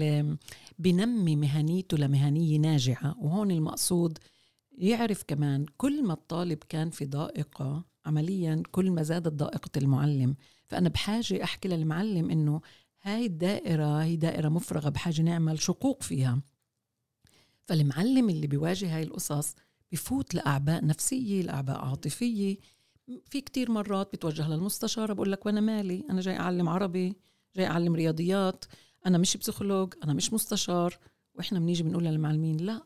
[0.79, 3.15] بنمي مهنيته لمهنية ناجعة.
[3.19, 4.17] وهون المقصود
[4.77, 10.35] يعرف كمان كل ما الطالب كان في ضائقة عمليا كل ما زادت ضائقة المعلم.
[10.67, 12.61] فأنا بحاجة أحكي للمعلم إنه
[13.07, 16.41] هاي الدائرة هي دائرة مفرغة بحاجة نعمل شقوق فيها.
[17.65, 19.55] فالمعلم اللي بيواجه هاي القصص
[19.91, 22.57] بفوت لأعباء نفسية لأعباء عاطفية.
[23.25, 27.15] في كتير مرات بتوجه للمستشارة بقول لك وأنا مالي؟ أنا جاي أعلم عربي
[27.55, 28.65] جاي أعلم رياضيات
[29.05, 30.97] أنا مش بسيكولوج أنا مش مستشار.
[31.35, 32.83] وإحنا بنيجي بنقول للمعلمين لا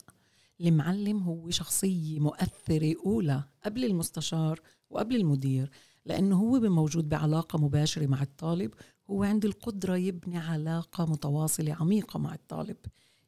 [0.61, 5.69] المعلم هو شخصية مؤثرة أولى قبل المستشار وقبل المدير
[6.05, 8.73] لأنه هو موجود بعلاقة مباشرة مع الطالب
[9.11, 12.77] هو عنده القدرة يبني علاقة متواصلة عميقة مع الطالب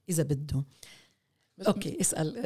[0.10, 0.64] إذا بده.
[1.58, 2.38] بس أوكي اسأل.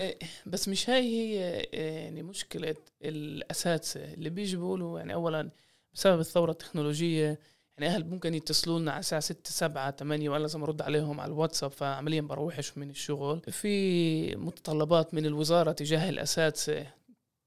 [0.00, 5.50] إيه، بس مش هاي هي يعني مشكلة الأساتذة اللي بيجي بيقولوا يعني أولا
[5.94, 7.40] بسبب الثورة التكنولوجية
[7.78, 11.32] يعني أهل ممكن يتصلوا لنا على الساعة 6 7 8 وأنا لازم أرد عليهم على
[11.32, 13.40] الواتساب فعمليا بروحش من الشغل.
[13.40, 16.86] في متطلبات من الوزارة تجاه الأساتذة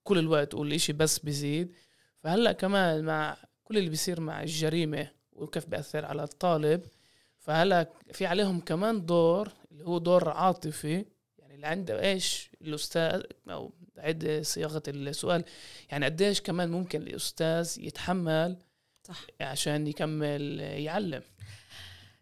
[0.03, 1.73] كل الوقت والإشي بس بيزيد.
[2.23, 6.81] فهلأ كمان مع كل اللي بيصير مع الجريمة وكيف بيأثر على الطالب.
[7.39, 11.05] فهلا في عليهم كمان دور اللي هو دور عاطفي.
[11.37, 15.43] يعني اللي عنده إيش؟ الأستاذ أو عد صياغة السؤال.
[15.91, 18.57] يعني قديش كمان ممكن الأستاذ يتحمل
[19.03, 19.25] صح.
[19.41, 21.21] عشان يكمل يعلم؟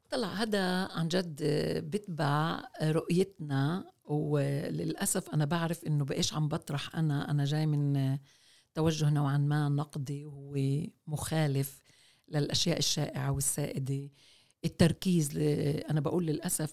[0.09, 1.43] طلع هذا عن جد
[1.91, 3.91] بتبع رؤيتنا.
[4.05, 7.31] وللأسف أنا بعرف إنه بإيش عم بطرح أنا.
[7.31, 8.17] أنا جاي من
[8.73, 10.57] توجه نوعا ما نقدي وهو
[11.07, 11.84] مخالف
[12.29, 14.09] للأشياء الشائعة والسائدة.
[14.65, 15.29] التركيز
[15.89, 16.71] أنا بقول للأسف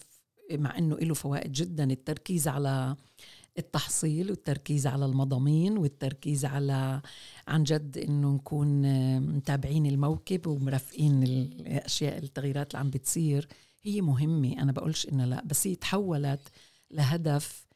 [0.53, 2.97] مع إنه له فوائد جدا التركيز على
[3.59, 7.03] التحصيل والتركيز على المضامين والتركيز على
[7.49, 8.83] عن جد إنه نكون
[9.21, 13.49] متابعين الموكب ومرافقين الأشياء التغييرات اللي عم بتصير.
[13.83, 14.53] هي مهمة.
[14.63, 16.49] أنا بقولش انها لا بس هي تحولت
[16.91, 17.67] لهدف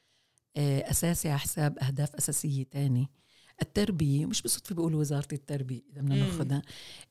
[0.57, 3.09] آه، أساسي على حساب أهداف أساسية تاني
[3.63, 6.63] التربية مش بالصدفة بقول وزارة التربية إذا بدنا ناخذها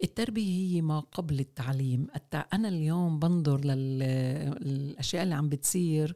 [0.04, 2.08] التربية هي ما قبل التعليم.
[2.54, 6.16] أنا اليوم بنظر للأشياء اللي عم بتصير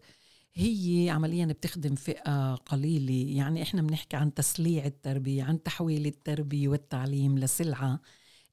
[0.53, 3.37] هي عمليا بتخدم فئة قليلة.
[3.37, 8.01] يعني إحنا بنحكي عن تسليع التربية عن تحويل التربية والتعليم لسلعة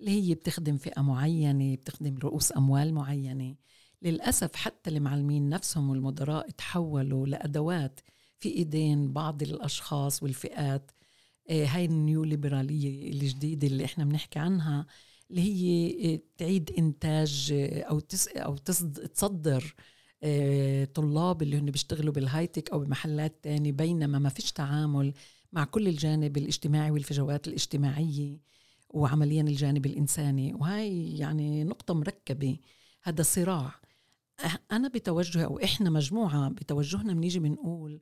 [0.00, 3.56] اللي هي بتخدم فئة معينة بتخدم رؤوس أموال معينة.
[4.02, 8.00] للأسف حتى المعلمين نفسهم والمدراء تحولوا لأدوات
[8.38, 10.90] في إيدين بعض الأشخاص والفئات.
[11.50, 14.86] هاي النيو ليبرالية الجديدة اللي إحنا بنحكي عنها
[15.30, 19.74] اللي هي آه، تعيد إنتاج آه، أو تس أو تصدر
[20.94, 25.14] طلاب اللي هن بيشتغلوا بالهايتك أو بمحلات تاني بينما ما فيش تعامل
[25.52, 28.40] مع كل الجانب الاجتماعي والفجوات الاجتماعية
[28.90, 30.54] وعمليا الجانب الإنساني.
[30.54, 32.58] وهاي يعني نقطة مركبة.
[33.02, 33.74] هذا صراع.
[34.72, 38.00] أنا بتوجهي أو إحنا مجموعة بتوجهنا بنيجي بنقول آه،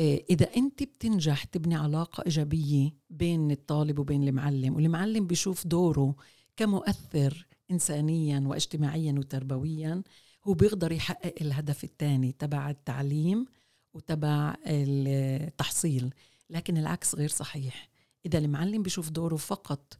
[0.00, 6.14] إذا أنت بتنجح تبني علاقة إيجابية بين الطالب وبين المعلم والمعلم بيشوف دوره
[6.56, 10.02] كمؤثر إنسانيا واجتماعيا وتربويا
[10.44, 13.46] هو بيقدر يحقق الهدف الثاني تبع التعليم
[13.94, 16.14] وتبع التحصيل.
[16.50, 17.88] لكن العكس غير صحيح.
[18.26, 19.96] إذا المعلم بيشوف دوره فقط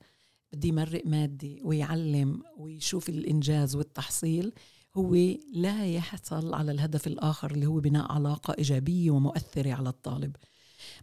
[0.52, 4.52] بدي يمرق مادي ويعلم ويشوف الإنجاز والتحصيل
[4.96, 5.14] هو
[5.52, 10.36] لا يحصل على الهدف الآخر اللي هو بناء علاقة إيجابية ومؤثرة على الطالب.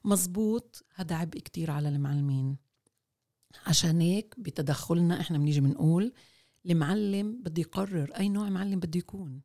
[0.06, 2.58] مزبوط هذا عبء كتير على المعلمين.
[3.66, 6.14] عشان هيك بتدخلنا إحنا بنيجي بنقول
[6.66, 9.42] المعلم بده يقرر أي نوع معلم بده يكون.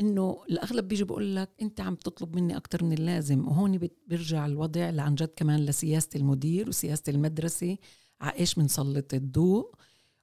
[0.00, 3.48] إنه الأغلب بيجي بقول لك أنت عم تطلب مني أكثر من اللازم.
[3.48, 7.76] وهون بيرجع الوضع لعن جد كمان لسياسة المدير وسياسة المدرسة.
[8.20, 9.74] على إيش بنسلط الضوء؟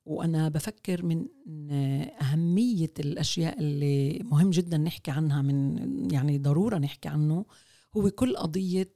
[0.05, 1.27] وأنا بفكر من
[2.21, 5.77] أهمية الأشياء اللي مهم جدا نحكي عنها من
[6.11, 7.45] يعني ضرورة نحكي عنه
[7.97, 8.93] هو كل قضية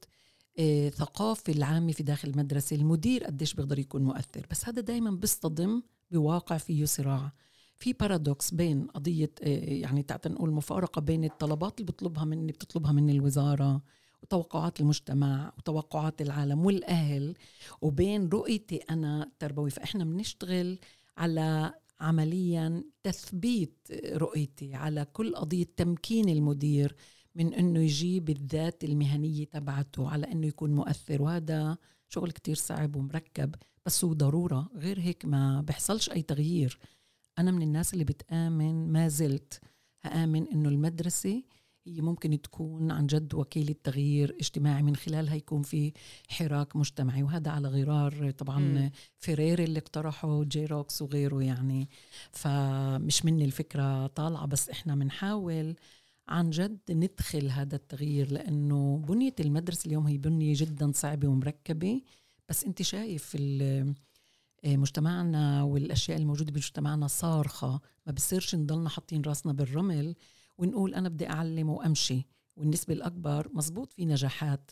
[0.58, 4.46] آه، ثقافة العامة في داخل المدرسة المدير قديش بيقدر يكون مؤثر.
[4.50, 7.32] بس هذا دايما بيصطدم بواقع فيه صراع.
[7.76, 12.92] في بارادوكس بين قضية آه، يعني تعال نقول مفارقة بين الطلبات اللي بطلبها مني بتطلبها
[12.92, 13.82] مني الوزارة
[14.22, 17.34] وتوقعات المجتمع وتوقعات العالم والأهل
[17.82, 20.78] وبين رؤيتي أنا التربوي فإحنا بنشتغل
[21.16, 26.96] على عمليا تثبيت رؤيتي على كل قضية تمكين المدير
[27.34, 31.22] من إنه يجيب الذات المهنية تبعته على إنه يكون مؤثر.
[31.22, 33.54] وهذا شغل كتير صعب ومركب
[33.86, 34.70] بس هو ضرورة.
[34.74, 36.78] غير هيك ما بحصلش أي تغيير.
[37.38, 39.60] أنا من الناس اللي بتآمن ما زلت
[40.04, 41.42] بآمن إنه المدرسة
[41.86, 45.92] هي ممكن تكون عن جد وكيلة تغيير اجتماعي من خلالها يكون في
[46.28, 51.88] حراك مجتمعي وهذا على غرار طبعا من فريري اللي اقترحه جيرو وغيره يعني.
[52.32, 55.76] فمش مني الفكرة طالعة بس إحنا بنحاول
[56.28, 62.02] عن جد ندخل هذا التغيير لأنه بنية المدرسة اليوم هي بنية جدا صعبة ومركبة.
[62.48, 63.36] بس أنت شايف
[64.64, 70.14] مجتمعنا والأشياء الموجودة بمجتمعنا صارخة ما بصيرش نضلنا حاطين راسنا بالرمل.
[70.58, 72.26] ونقول أنا بدي أعلم وأمشي.
[72.56, 74.70] والنسبة الأكبر مزبوط في نجاحات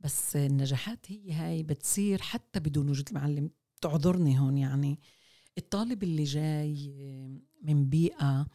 [0.00, 5.00] بس النجاحات هي هاي بتصير حتى بدون وجود المعلم تعذرني هون يعني.
[5.58, 6.92] الطالب اللي جاي
[7.62, 8.46] من بيئة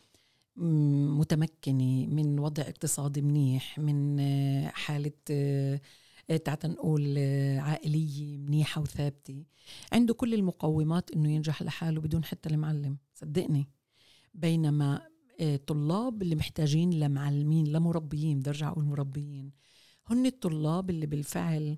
[0.55, 4.19] متمكنة من وضع اقتصادي منيح من
[4.69, 5.11] حالة
[6.45, 7.17] تعال نقول
[7.59, 9.45] عائلية منيحة وثابتة
[9.93, 12.97] عنده كل المقومات إنه ينجح لحاله بدون حتى المعلم.
[13.13, 13.67] صدقني.
[14.33, 15.07] بينما
[15.67, 19.51] طلاب اللي محتاجين لمعلمين لمربيين بدي أرجع أقول مربيين.
[20.07, 21.77] هن الطلاب اللي بالفعل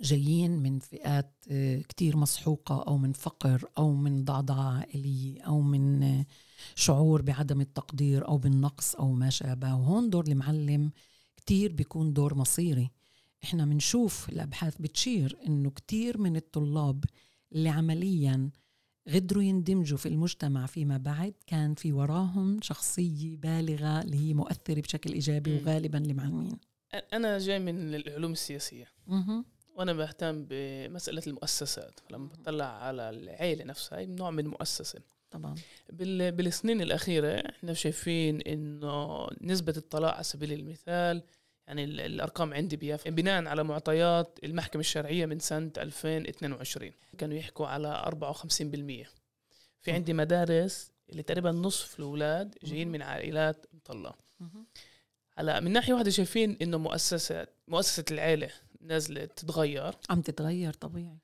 [0.00, 6.02] جايين من فئات آه، كتير مسحوقة أو من فقر أو من ضعضعة عائلية أو من
[6.02, 6.26] آه،
[6.74, 9.74] شعور بعدم التقدير أو بالنقص أو ما شابه.
[9.74, 10.92] وهون دور المعلم
[11.36, 12.90] كتير بيكون دور مصيري.
[13.44, 17.04] إحنا بنشوف الأبحاث بتشير إنه كتير من الطلاب
[17.52, 18.50] اللي عمليا
[19.14, 21.34] قدروا يندمجوا في المجتمع فيما بعد.
[21.46, 26.58] كان في وراهم شخصية بالغة اللي هي مؤثرة بشكل إيجابي وغالبا لمعلمين
[27.12, 28.86] أنا جاي من العلوم السياسية.
[29.76, 32.00] وأنا بهتم بمسألة المؤسسات.
[32.10, 35.54] لما بطلع على العيلة نفسها هي نوع من مؤسسه طبعا.
[36.30, 41.22] بالسنين الأخيرة إحنا شايفين إنه نسبة الطلاق على سبيل المثال
[41.66, 48.04] يعني الأرقام عندي بيافا بناء على معطيات المحكمة الشرعية من سنة 2022 كانوا يحكوا على
[48.06, 48.46] 54%
[49.82, 54.16] في عندي مدارس اللي تقريبا نصف الأولاد جايين من عائلات مطلقه
[55.38, 58.50] هلا من ناحية واحدة شايفين إنه مؤسسات مؤسسة العيلة
[58.80, 59.94] نازله تتغير.
[60.10, 61.18] عم تتغير طبيعي.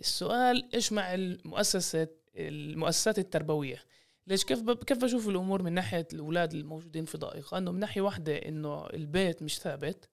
[0.00, 3.82] السؤال إيش مع المؤسسه المؤسسات التربوية؟
[4.26, 8.36] ليش كيف كيف بشوف الأمور من ناحية الأولاد الموجودين في ضائقة؟ إنه من ناحية واحدة
[8.36, 10.08] إنه البيت مش ثابت.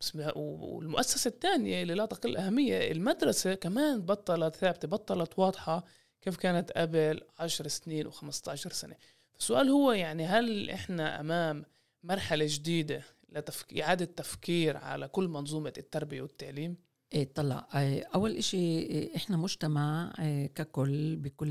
[0.00, 5.84] بس والمؤسسة الثانية اللي لا تقل أهمية المدرسة كمان بطلت ثابتة بطلت واضحة
[6.20, 8.96] كيف كانت قبل عشر سنين و15 سنة.
[9.38, 11.64] السؤال هو يعني هل إحنا أمام
[12.02, 13.78] مرحلة جديدة لتفك...
[13.78, 16.76] إعادة تفكير على كل منظومة التربية والتعليم؟
[17.14, 17.68] إيه طلع.
[17.74, 21.48] إيه، أول إشي إيه، إحنا مجتمع إيه، ككل بكل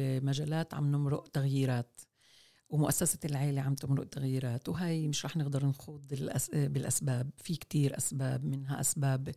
[0.00, 2.00] المجالات عم نمرق تغييرات
[2.70, 6.06] ومؤسسة العيلة عم تمرق تغييرات وهي مش رح نقدر نخوض
[6.54, 7.30] بالأسباب.
[7.36, 9.34] في كتير أسباب منها أسباب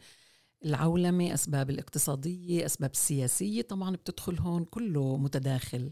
[0.66, 5.92] العولمة أسباب الاقتصادية أسباب السياسية طبعا بتدخل هون كله متداخل.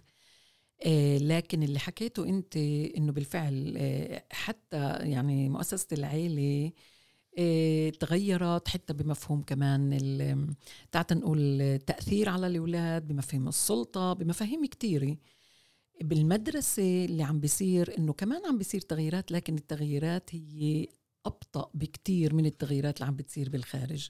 [1.21, 2.57] لكن اللي حكيته أنت
[2.97, 3.77] إنه بالفعل
[4.31, 6.71] حتى يعني مؤسسة العيلة آه،
[7.99, 9.89] تغيرت حتى بمفهوم كمان
[10.91, 15.17] تعال نقول تأثير على الأولاد بمفهوم السلطة بمفاهيم كتيرة.
[16.01, 20.87] بالمدرسة اللي عم بيصير إنه كمان عم بيصير تغييرات لكن التغييرات هي
[21.25, 24.09] أبطأ بكتير من التغييرات اللي عم بتصير بالخارج.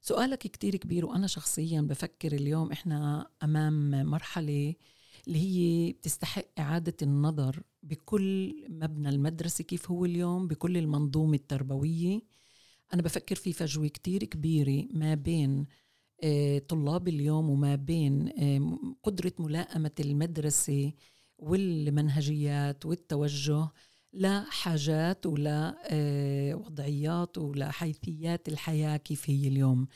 [0.00, 4.74] سؤالك كتير كبير وأنا شخصيا بفكر اليوم إحنا أمام مرحلة
[5.28, 12.20] اللي هي بتستحق إعادة النظر بكل مبنى المدرسة كيف هو اليوم بكل المنظومة التربوية.
[12.94, 15.66] أنا بفكر في فجوة كتير كبيرة ما بين
[16.24, 18.28] آه، طلاب اليوم وما بين
[19.02, 20.92] قدرة ملائمة المدرسة
[21.38, 23.68] والمنهجيات والتوجه
[24.12, 29.88] لحاجات ولوضعيات آه، ولحيثيات الحياة كيف هي اليوم.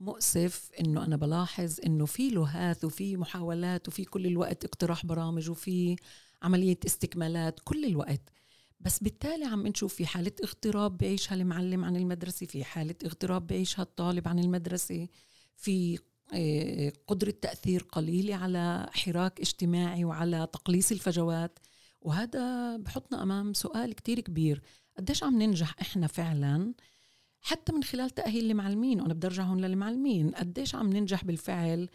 [0.00, 5.96] مؤسف إنه أنا بلاحظ إنه في لهاث وفي محاولات وفي كل الوقت اقتراح برامج وفي
[6.42, 8.32] عملية استكمالات كل الوقت.
[8.80, 13.82] بس بالتالي عم نشوف في حالة اغتراب بعيشها المعلم عن المدرسة في حالة اغتراب بعيشها
[13.82, 15.08] الطالب عن المدرسة
[15.56, 15.98] في
[16.34, 21.58] آه، قدرة تأثير قليلة على حراك اجتماعي وعلى تقليص الفجوات.
[22.00, 24.62] وهذا بحطنا أمام سؤال كتير كبير.
[24.98, 26.74] قديش عم ننجح إحنا فعلاً
[27.40, 30.30] حتى من خلال تأهيل المعلمين؟ وأنا بدي هون للمعلمين.
[30.30, 31.88] قديش عم ننجح بالفعل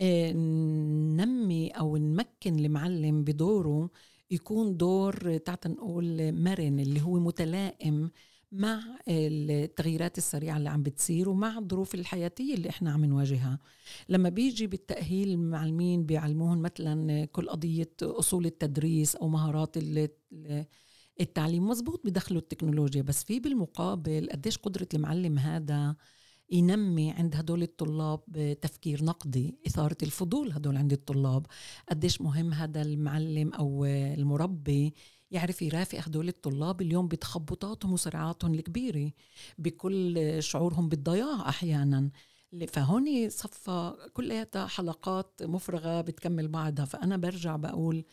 [0.00, 3.90] آه، ننمي أو نمكن المعلم بدوره
[4.30, 8.10] يكون دور تعال نقول مرن اللي هو متلائم
[8.52, 13.58] مع التغييرات السريعة اللي عم بتصير ومع الظروف الحياتية اللي إحنا عم نواجهها.
[14.08, 19.76] لما بيجي بالتأهيل المعلمين بيعلموهم مثلا كل قضية أصول التدريس أو مهارات
[21.20, 23.02] التعليم مزبوط بدخلوا التكنولوجيا.
[23.02, 25.96] بس في بالمقابل قديش قدرة المعلم هذا
[26.50, 28.20] ينمي عند هدول الطلاب
[28.62, 31.46] تفكير نقدي إثارة الفضول هدول عند الطلاب.
[31.90, 34.94] قديش مهم هذا المعلم أو المربي
[35.30, 39.12] يعرف يرافق هدول الطلاب اليوم بتخبطاتهم وسرعاتهم الكبيرة
[39.58, 42.10] بكل شعورهم بالضياع أحيانا.
[42.68, 48.04] فهون صفى كلياتها حلقات مفرغة بتكمل بعضها فأنا برجع بقول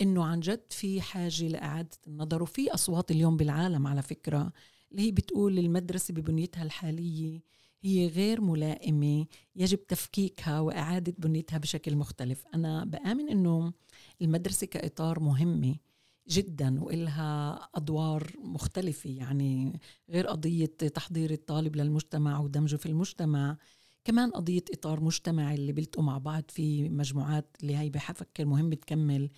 [0.00, 4.52] إنه عن جد في حاجة لإعادة النظر وفي أصوات اليوم بالعالم على فكرة
[4.92, 7.42] اللي هي بتقول المدرسة ببنيتها الحالية
[7.84, 9.26] هي غير ملائمة
[9.56, 12.44] يجب تفكيكها وإعادة بنيتها بشكل مختلف.
[12.54, 13.72] أنا بآمن إنه
[14.22, 15.76] المدرسة كإطار مهمة
[16.28, 19.80] جدا وإلها أدوار مختلفة يعني
[20.10, 23.56] غير قضية تحضير الطالب للمجتمع ودمجه في المجتمع
[24.04, 29.30] كمان قضية إطار مجتمعي اللي بيلتقوا مع بعض في مجموعات اللي هي بحفكر مهم تكمل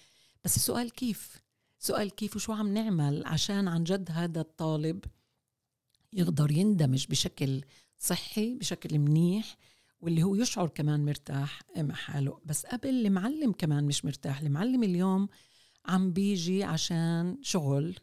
[0.45, 1.43] بس السؤال كيف؟
[1.79, 5.05] سؤال كيف وشو عم نعمل عشان عن جد هذا الطالب
[6.13, 7.63] يقدر يندمج بشكل
[7.99, 9.57] صحي بشكل منيح
[10.01, 12.41] واللي هو يشعر كمان مرتاح مع حاله.
[12.45, 14.41] بس قبل المعلم كمان مش مرتاح.
[14.41, 15.29] المعلم اليوم
[15.87, 17.99] عم بيجي عشان شغل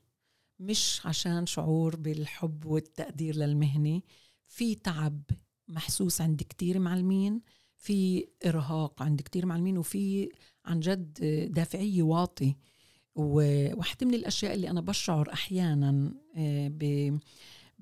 [0.60, 4.02] مش عشان شعور بالحب والتقدير للمهنة.
[4.48, 5.22] في تعب
[5.68, 7.42] محسوس عند كتير معلمين
[7.78, 10.30] في إرهاق عند كتير معلمين وفي
[10.66, 11.14] عن جد
[11.54, 12.56] دافعية واطي
[13.16, 16.68] وواحدة من الأشياء اللي أنا بشعر أحيانا آه،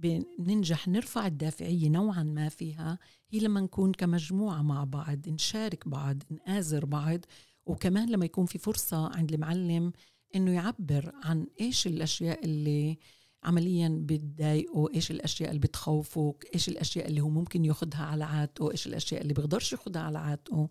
[0.01, 2.99] بننجح نرفع الدافعية نوعا ما فيها
[3.29, 7.19] هي لما نكون كمجموعة مع بعض نشارك بعض نآزر بعض.
[7.65, 9.91] وكمان لما يكون في فرصة عند المعلم
[10.35, 12.97] إنه يعبر عن إيش الأشياء اللي
[13.43, 18.87] عمليا بتضايقه إيش الأشياء اللي بتخوفه إيش الأشياء اللي هو ممكن ياخذها على عاتقه إيش
[18.87, 20.69] الأشياء اللي بيقدرش ياخذها على عاتقه.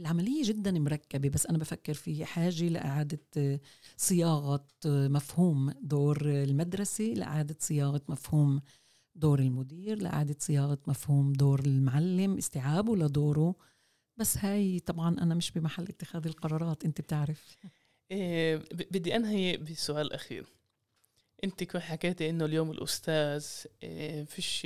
[0.00, 3.60] العملية جدا مركبة بس أنا بفكر في حاجة لإعادة
[3.96, 8.62] صياغة مفهوم دور المدرسة لإعادة صياغة مفهوم
[9.14, 13.54] دور المدير لإعادة صياغة مفهوم دور المعلم استيعابه لدوره.
[14.16, 17.56] بس هاي طبعا أنا مش بمحل اتخاذ القرارات أنت بتعرف.
[18.10, 20.46] إيه بدي أنهي بسؤال أخير.
[21.44, 23.46] أنت كنت حكيتي إنه اليوم الأستاذ
[23.82, 24.64] إيه فيش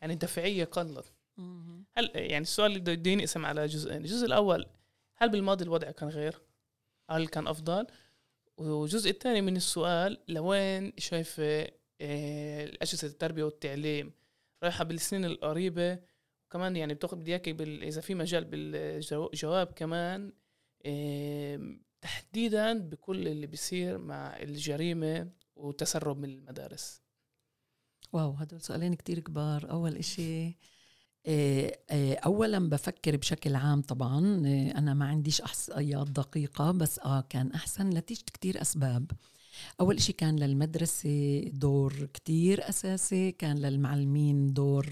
[0.00, 1.12] يعني الدفعية قلت
[1.92, 4.66] هل يعني السؤال اللي بدي ينقسم على جزئين الجزء الأول
[5.16, 6.42] هل بالماضي الوضع كان غير؟
[7.10, 7.86] هل كان أفضل؟
[8.56, 11.68] والجزء الثاني من السؤال لوين شايفة
[12.00, 14.12] آه، أجهزة التربية والتعليم
[14.62, 15.98] رايحة بالسنين القريبة؟
[16.46, 20.32] وكمان يعني بتاخذ بدي اياك إذا في مجال بالجواب كمان
[22.00, 27.02] تحديدا بكل اللي بيصير مع الجريمة وتسرب من المدارس.
[28.12, 29.70] واو هدول سؤالين كتير كبار.
[29.70, 30.54] أول إشي آه، آه،
[32.26, 37.88] اولا بفكر بشكل عام طبعا آه، أنا ما عنديش احصائيات دقيقة بس آه كان أحسن
[37.90, 39.10] نتيجه كتير أسباب.
[39.80, 44.86] أول شيء كان للمدرسة دور كتير أساسي كان للمعلمين دور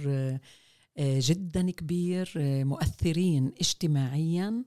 [0.98, 2.32] جدا كبير
[2.64, 4.64] مؤثرين اجتماعيا.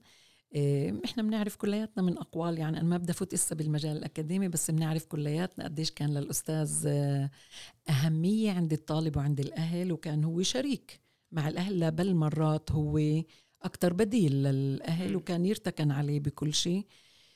[1.04, 5.04] إحنا بنعرف كلياتنا من أقوال يعني أنا ما بدي أفوت إسا بالمجال الأكاديمي بس بنعرف
[5.06, 6.86] كلياتنا قديش كان للأستاذ
[7.88, 11.07] أهمية عند الطالب وعند الأهل وكان هو شريك.
[11.32, 13.22] مع الأهل بل مرات هو
[13.62, 16.86] أكتر بديل للأهل وكان يرتكن عليه بكل شيء.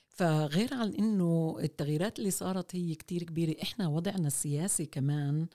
[0.09, 5.47] فغير عن إنه التغييرات اللي صارت هي كتير كبيرة إحنا وضعنا السياسي كمان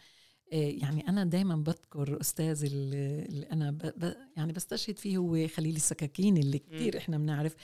[0.54, 5.76] آه، يعني أنا دائما بذكر استاذي اللي أنا ب ب يعني بستشهد فيه هو خليل
[5.76, 7.56] السكاكين اللي كثير إحنا بنعرف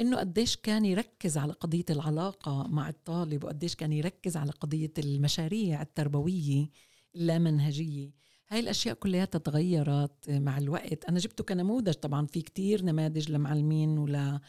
[0.00, 5.82] إنه قديش كان يركز على قضية العلاقة مع الطالب وقديش كان يركز على قضية المشاريع
[5.82, 6.70] التربوية
[7.14, 8.10] اللامنهجية.
[8.50, 11.04] هاي الأشياء كلياتها تغيرت مع الوقت.
[11.04, 14.40] أنا جبته كنموذج طبعا في كتير نماذج لمعلمين ولا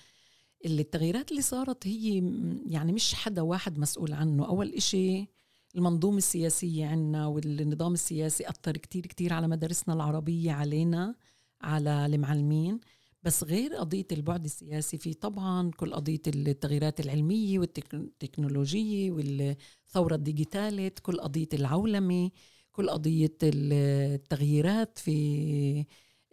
[0.66, 2.18] اللي التغييرات اللي صارت هي
[2.66, 4.45] يعني مش حدا واحد مسؤول عنه.
[4.47, 5.28] أول إشي
[5.76, 11.16] المنظومة السياسية عنا والنظام السياسي أثر كتير كتير على مدارسنا العربية علينا
[11.62, 12.80] على المعلمين.
[13.24, 21.20] بس غير قضية البعد السياسي في طبعا كل قضية التغييرات العلمية والتكنولوجية والثورة الديجيتالية كل
[21.20, 22.32] قضية العولمة.
[22.72, 25.86] كل قضية التغييرات في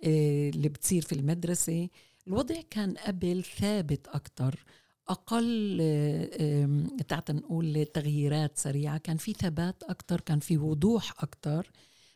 [0.05, 1.89] آه، اللي بتصير في المدرسة.
[2.26, 4.64] الوضع كان قبل ثابت أكتر.
[5.09, 8.99] أقل آه، تعال نقول تغييرات سريعة.
[8.99, 11.70] كان في ثبات أكتر كان في وضوح أكتر.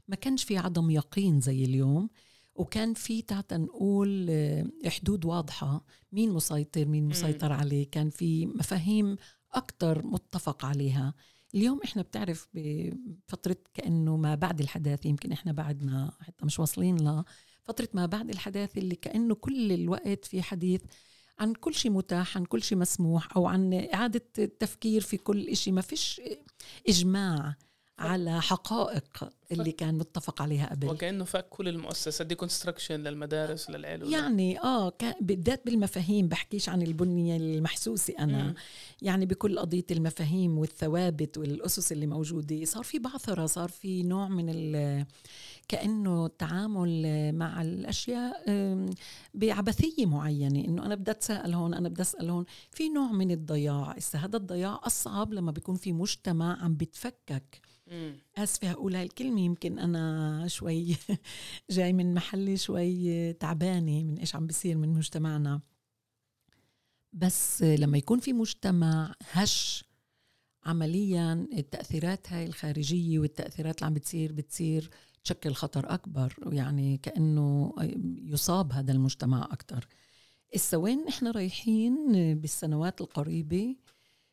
[0.08, 2.10] ما كانش في عدم يقين زي اليوم.
[2.54, 5.84] وكان في تعال نقول آه، حدود واضحة.
[6.12, 7.90] مين مسيطر مين مسيطر عليه.
[7.90, 9.16] كان في مفاهيم
[9.52, 11.14] أكتر متفق عليها.
[11.54, 16.96] اليوم إحنا بتعرف بفترة كأنه ما بعد الحداثة يمكن إحنا بعدنا حتى مش واصلين
[17.68, 20.80] لفترة ما بعد الحداثة اللي كأنه كل الوقت في حديث
[21.38, 25.72] عن كل شيء متاح عن كل شيء مسموح أو عن إعادة التفكير في كل شيء
[25.72, 26.20] ما فيش
[26.88, 27.56] إجماع.
[28.00, 30.88] على حقائق اللي كان متفق عليها قبل.
[30.88, 32.26] وكأنه فك كل المؤسسات.
[32.26, 36.28] دي كونستراكشن للمدارس وللعيال يعني آه بالذات بالمفاهيم.
[36.28, 38.42] بحكيش عن البنية المحسوسة أنا.
[38.42, 38.54] م.
[39.02, 44.50] يعني بكل قضية المفاهيم والثوابت والأسس اللي موجودة صار في بعثرة صار في نوع من
[45.68, 48.44] كأنه التعامل مع الأشياء
[49.34, 50.64] بعبثية معينة.
[50.64, 52.44] إنه أنا بدي أتساءل هون أنا بدي أسأل هون.
[52.70, 53.92] في نوع من الضياع.
[53.96, 57.60] هسه هذا الضياع أصعب لما بيكون في مجتمع عم بتفكك.
[58.38, 60.96] آسفة أقول هاي الكلمة يمكن أنا شوي
[61.70, 65.60] جاي من محلي شوي تعبانة من إيش عم بيصير من مجتمعنا.
[67.12, 69.84] بس لما يكون في مجتمع هش
[70.64, 74.90] عمليا التأثيرات هاي الخارجية والتأثيرات اللي عم بتصير بتصير
[75.24, 77.74] تشكل خطر أكبر يعني كأنه
[78.22, 79.86] يصاب هذا المجتمع أكثر
[80.54, 81.94] إسا وين إحنا رايحين
[82.34, 83.76] بالسنوات القريبة؟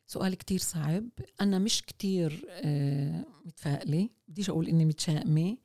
[0.08, 1.10] سؤال كتير صعب.
[1.42, 4.10] أنا مش كتير آه، متفائلة.
[4.28, 5.58] بديش أقول إني متشائمة.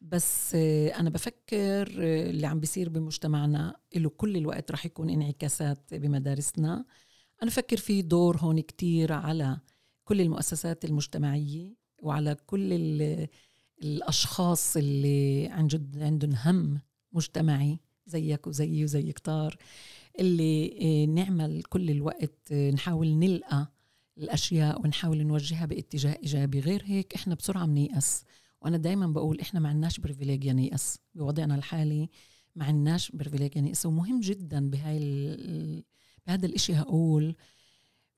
[0.00, 5.94] بس آه، أنا بفكر آه، اللي عم بيصير بمجتمعنا له كل الوقت رح يكون انعكاسات
[5.94, 6.84] بمدارسنا.
[7.42, 9.58] أنا بفكر في دور هون كتير على
[10.04, 12.72] كل المؤسسات المجتمعية وعلى كل
[13.82, 16.80] الأشخاص اللي عن جد عندهم هم
[17.12, 19.56] مجتمعي زيك وزيي وزي كتار
[20.20, 23.75] اللي نعمل كل الوقت نحاول نلقى
[24.18, 26.60] الأشياء ونحاول نوجهها باتجاه إيجابي.
[26.60, 28.24] غير هيك إحنا بسرعة بنيأس
[28.62, 32.08] وأنا دائما بقول إحنا ما عندناش פריבילגיה نيأس بوضعنا الحالي
[32.56, 35.84] ما عندناش פריבילגיה نيأس ومهم جدا بهاي.
[36.26, 37.36] بهذا الإشي هقول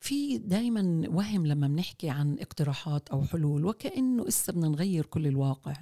[0.00, 5.74] في دائما وهم لما بنحكي عن اقتراحات أو حلول وكأنه اسا بدنا نغير كل الواقع.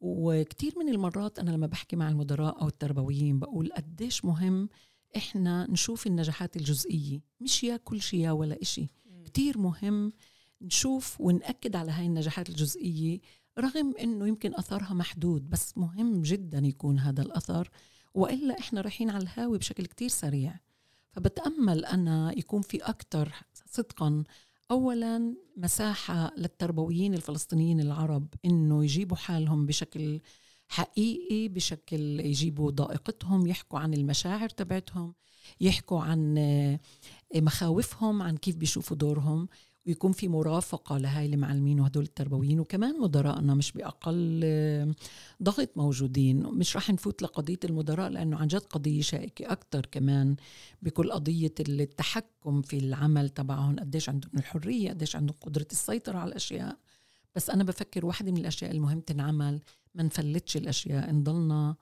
[0.00, 4.68] وكثير من المرات أنا لما بحكي مع المدراء أو التربويين بقول قديش مهم
[5.16, 7.20] إحنا نشوف النجاحات الجزئية.
[7.40, 8.86] مش يا كل شيء يا ولا إشي.
[9.36, 10.12] كتير مهم
[10.62, 13.20] نشوف ونأكد على هاي النجاحات الجزئية
[13.58, 17.70] رغم إنه يمكن أثرها محدود بس مهم جدا يكون هذا الأثر
[18.14, 20.60] وإلا إحنا رايحين على الهاوي بشكل كتير سريع.
[21.12, 23.32] فبتأمل أنا يكون في أكثر
[23.66, 24.24] صدقا
[24.70, 30.20] اولا مساحة للتربويين الفلسطينيين العرب إنه يجيبوا حالهم بشكل
[30.68, 35.14] حقيقي بشكل يجيبوا ضائقتهم يحكوا عن المشاعر تبعتهم.
[35.60, 36.34] يحكوا عن
[37.34, 39.48] مخاوفهم عن كيف بيشوفوا دورهم
[39.86, 44.94] ويكون في مرافقة لهاي المعلمين وهدول التربويين وكمان مدراءنا مش بأقل آه،
[45.42, 46.42] ضغط موجودين.
[46.42, 50.36] مش رح نفوت لقضية المدراء لأنه عن جد قضية شائكة أكثر كمان
[50.82, 56.76] بكل قضية التحكم في العمل تبعهم قديش عندهم الحرية قديش عندهم قدرة السيطرة على الأشياء.
[57.34, 59.60] بس أنا بفكر واحدة من الأشياء المهم تنعمل
[59.94, 61.12] ما نفلتش الأشياء.
[61.12, 61.76] نضلنا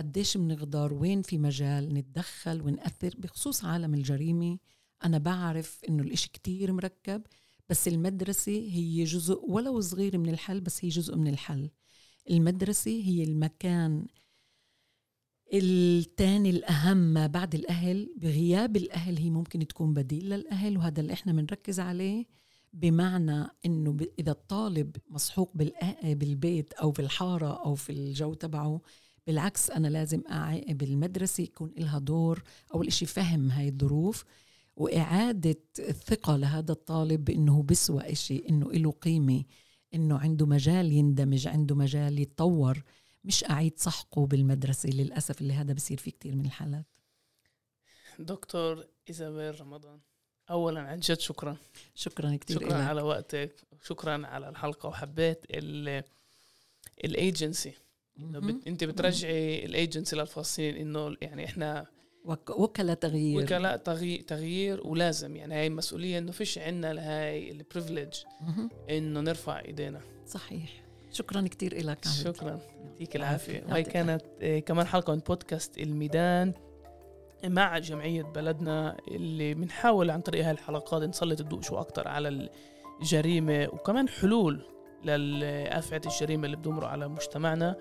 [0.00, 4.58] قديش بنقدر وين في مجال نتدخل ونأثر بخصوص عالم الجريمة.
[5.04, 7.22] أنا بعرف إنه الإشي كتير مركب
[7.68, 11.70] بس المدرسة هي جزء ولو صغير من الحل بس هي جزء من الحل.
[12.30, 14.06] المدرسة هي المكان
[15.52, 18.14] الثاني الأهم ما بعد الأهل.
[18.16, 22.26] بغياب الأهل هي ممكن تكون بديل للأهل وهذا اللي إحنا بنركز عليه.
[22.72, 25.56] بمعنى إنه إذا الطالب مسحوق
[26.04, 28.80] بالبيت أو في الحارة أو في الجو تبعه
[29.26, 30.22] بالعكس أنا لازم
[30.68, 32.42] بالمدرسة يكون لها دور
[32.74, 34.24] أول إشي فهم هاي الظروف
[34.76, 39.44] وإعادة الثقة لهذا الطالب بأنه بسوى إشي إنه له قيمة
[39.94, 42.82] إنه عنده مجال يندمج عنده مجال يتطور.
[43.24, 46.84] مش أعيد سحقه بالمدرسة للأسف اللي هذا بصير فيه كتير من الحالات.
[48.18, 50.00] دكتور إيزابيل رمضان
[50.50, 51.56] أولا عن جد شكرا.
[51.94, 52.88] شكرا كتير شكرا إلك.
[52.88, 53.54] على وقتك
[53.84, 55.44] شكرا على الحلقة وحبيت
[57.04, 57.72] الايجنسي
[58.66, 61.86] انت بترجعي الأيجنسي للفلسطينيين إنه يعني إحنا
[62.48, 63.42] وكلاء تغيير.
[63.42, 65.36] وكلاء تغيير, تغيير ولازم.
[65.36, 68.14] يعني هاي مسؤولية إنه فيش عندنا لهاي ال privilege
[68.90, 70.00] إنه نرفع إيدينا.
[70.26, 70.70] صحيح.
[71.12, 72.60] شكرا كثير لك شكرا.
[72.90, 73.64] يعطيك العافية.
[73.68, 76.52] وهي كانت آه، كمان حلقة من بودكاست الميدان
[77.44, 82.48] مع جمعية بلدنا اللي بنحاول عن طريق هاي الحلقات نسلط الضوء شوي أكتر على
[83.00, 84.62] الجريمة وكمان حلول
[85.04, 87.76] لآفة الجريمة اللي بدمروا على مجتمعنا.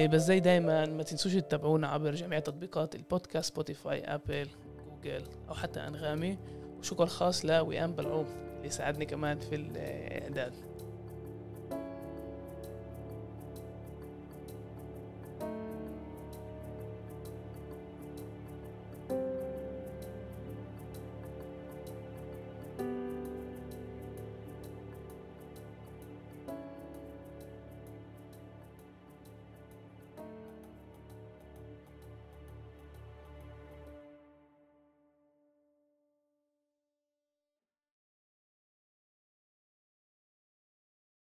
[0.00, 4.48] بس زي دايما ما تنسوش تتابعونا عبر جميع تطبيقات البودكاست سبوتيفاي آبل
[4.84, 6.38] جوجل أو حتى أنغامي.
[6.78, 8.26] وشكر خاص لوئام بلعوم
[8.58, 10.52] اللي ساعدني كمان في الإعداد.